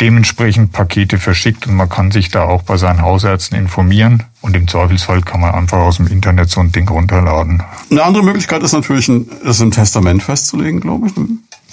[0.00, 4.66] dementsprechend Pakete verschickt und man kann sich da auch bei seinen Hausärzten informieren und im
[4.66, 7.62] Zweifelsfall kann man einfach aus dem Internet so ein Ding runterladen.
[7.90, 9.10] Eine andere Möglichkeit ist natürlich,
[9.44, 11.12] es im Testament festzulegen, glaube ich.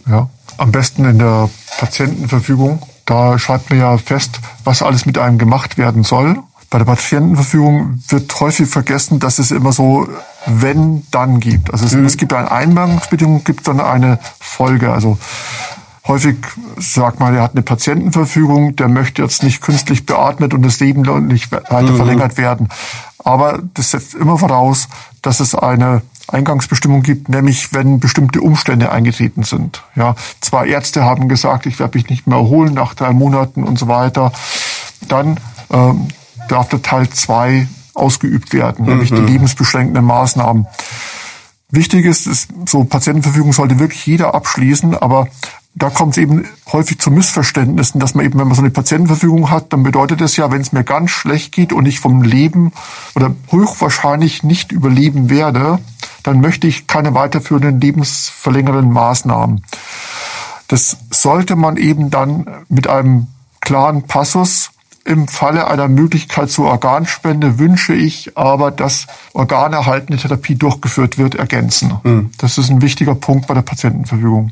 [0.10, 1.50] Ja, am besten in der
[1.80, 2.82] Patientenverfügung.
[3.06, 6.38] Da schreibt man ja fest, was alles mit einem gemacht werden soll.
[6.70, 10.08] Bei der Patientenverfügung wird häufig vergessen, dass es immer so
[10.46, 11.72] wenn, dann gibt.
[11.72, 12.06] Also es, mhm.
[12.06, 14.92] es gibt eine Einbindungsbedingung, gibt dann eine Folge.
[14.92, 15.18] Also
[16.08, 16.38] Häufig
[16.78, 21.02] sagt man, er hat eine Patientenverfügung, der möchte jetzt nicht künstlich beatmet und das Leben
[21.28, 21.98] nicht weiter mhm.
[21.98, 22.70] verlängert werden.
[23.26, 24.88] Aber das setzt immer voraus,
[25.22, 29.84] dass es eine Eingangsbestimmung gibt, nämlich wenn bestimmte Umstände eingetreten sind.
[29.96, 33.78] Ja, zwei Ärzte haben gesagt, ich werde mich nicht mehr erholen nach drei Monaten und
[33.78, 34.32] so weiter.
[35.10, 35.38] Dann
[35.72, 36.08] ähm,
[36.48, 39.28] darf der Teil zwei ausgeübt werden, nämlich die mhm.
[39.28, 40.68] lebensbeschränkenden Maßnahmen.
[41.70, 45.28] Wichtig ist, ist, so Patientenverfügung sollte wirklich jeder abschließen, aber
[45.76, 49.52] da kommt es eben häufig zu Missverständnissen, dass man eben, wenn man so eine Patientenverfügung
[49.52, 52.72] hat, dann bedeutet es ja, wenn es mir ganz schlecht geht und ich vom Leben
[53.16, 55.80] oder höchstwahrscheinlich nicht überleben werde,
[56.24, 59.64] dann möchte ich keine weiterführenden lebensverlängernden Maßnahmen.
[60.68, 63.28] Das sollte man eben dann mit einem
[63.62, 64.72] klaren Passus
[65.08, 71.94] im Falle einer Möglichkeit zur Organspende wünsche ich aber, dass organerhaltende Therapie durchgeführt wird, ergänzen.
[72.04, 72.32] Mhm.
[72.38, 74.52] Das ist ein wichtiger Punkt bei der Patientenverfügung.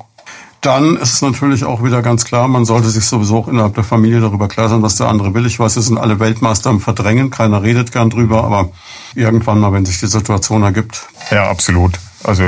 [0.62, 3.84] Dann ist es natürlich auch wieder ganz klar, man sollte sich sowieso auch innerhalb der
[3.84, 5.46] Familie darüber klar sein, was der andere will.
[5.46, 8.70] Ich weiß, wir sind alle Weltmeister im Verdrängen, keiner redet gern drüber, aber
[9.14, 11.08] irgendwann mal, wenn sich die Situation ergibt.
[11.30, 12.00] Ja, absolut.
[12.24, 12.44] Also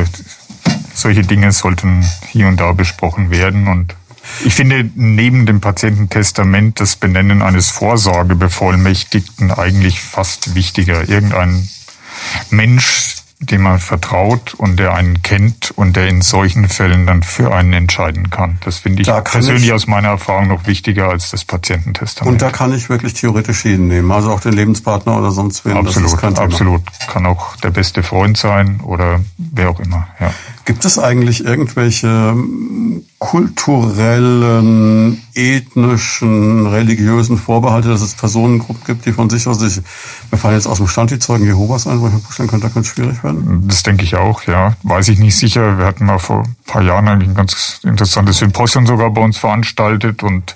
[0.96, 3.94] solche Dinge sollten hier und da besprochen werden und
[4.44, 11.08] ich finde neben dem Patiententestament das Benennen eines Vorsorgebevollmächtigten eigentlich fast wichtiger.
[11.08, 11.68] Irgendein
[12.50, 17.54] Mensch, dem man vertraut und der einen kennt und der in solchen Fällen dann für
[17.54, 18.58] einen entscheiden kann.
[18.66, 22.34] Das finde ich persönlich ich, aus meiner Erfahrung noch wichtiger als das Patiententestament.
[22.34, 25.78] Und da kann ich wirklich theoretisch jeden nehmen, also auch den Lebenspartner oder sonst wen.
[25.78, 26.82] Absolut, absolut.
[27.08, 30.08] Kann auch der beste Freund sein oder wer auch immer.
[30.20, 30.34] Ja.
[30.66, 32.36] Gibt es eigentlich irgendwelche
[33.20, 39.82] kulturellen, ethnischen, religiösen Vorbehalte, dass es Personengruppen gibt, die von sich aus sich,
[40.32, 42.68] mir fallen jetzt aus dem Stand die Zeugen Jehovas ein, wo ich mir vorstellen könnte,
[42.68, 43.68] da könnte es schwierig werden?
[43.68, 44.76] Das denke ich auch, ja.
[44.84, 45.80] Weiß ich nicht sicher.
[45.80, 49.40] Wir hatten mal vor ein paar Jahren eigentlich ein ganz interessantes Symposium sogar bei uns
[49.40, 50.54] veranstaltet und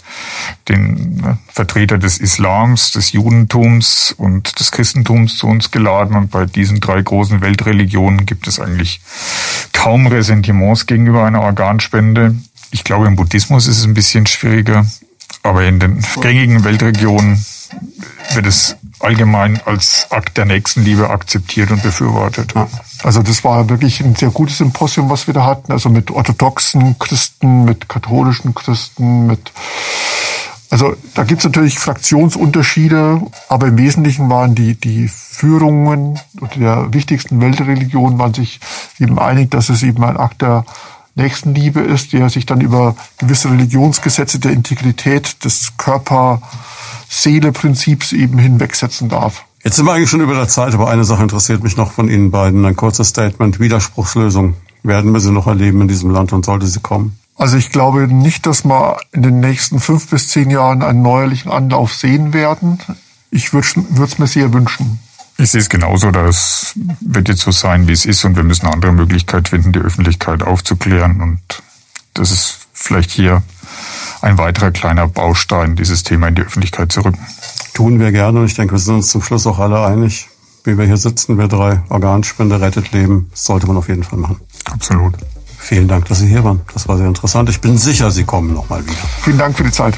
[0.70, 6.45] den ne, Vertreter des Islams, des Judentums und des Christentums zu uns geladen und bei
[6.45, 9.01] diesen drei großen Weltreligionen gibt es eigentlich
[9.74, 12.36] kaum Ressentiments gegenüber einer Organspende.
[12.72, 14.86] Ich glaube, im Buddhismus ist es ein bisschen schwieriger,
[15.43, 17.45] aber in den gängigen Weltregionen
[18.34, 22.53] wird es allgemein als Akt der Nächstenliebe akzeptiert und befürwortet.
[23.03, 25.72] Also das war wirklich ein sehr gutes Symposium, was wir da hatten.
[25.72, 29.51] Also mit orthodoxen Christen, mit katholischen Christen, mit
[30.69, 36.17] also da gibt's natürlich Fraktionsunterschiede, aber im Wesentlichen waren die, die Führungen
[36.55, 38.61] der wichtigsten Weltreligionen waren sich
[38.97, 40.63] eben einig, dass es eben ein Akt der
[41.16, 49.43] Nächstenliebe ist, der sich dann über gewisse Religionsgesetze der Integrität des Körper-Seele-Prinzips eben hinwegsetzen darf.
[49.64, 52.09] Jetzt sind wir eigentlich schon über der Zeit, aber eine Sache interessiert mich noch von
[52.09, 52.66] Ihnen beiden.
[52.66, 53.59] Ein kurzes Statement.
[53.59, 54.55] Widerspruchslösung.
[54.84, 57.20] Werden wir sie noch erleben in diesem Land und sollte sie kommen?
[57.36, 61.51] Also ich glaube nicht, dass wir in den nächsten fünf bis zehn Jahren einen neuerlichen
[61.51, 62.80] Anlauf sehen werden.
[63.30, 63.68] Ich würde
[64.03, 64.99] es mir sehr wünschen.
[65.41, 68.67] Ich sehe es genauso, das wird jetzt so sein, wie es ist und wir müssen
[68.67, 71.41] eine andere Möglichkeit finden, die Öffentlichkeit aufzuklären und
[72.13, 73.41] das ist vielleicht hier
[74.21, 77.25] ein weiterer kleiner Baustein, dieses Thema in die Öffentlichkeit zu rücken.
[77.73, 80.29] Tun wir gerne und ich denke, wir sind uns zum Schluss auch alle einig,
[80.63, 84.19] wie wir hier sitzen, wir drei, Organspende rettet Leben, das sollte man auf jeden Fall
[84.19, 84.39] machen.
[84.65, 85.15] Absolut.
[85.57, 86.61] Vielen Dank, dass Sie hier waren.
[86.71, 87.49] Das war sehr interessant.
[87.49, 89.01] Ich bin sicher, Sie kommen nochmal wieder.
[89.23, 89.97] Vielen Dank für die Zeit.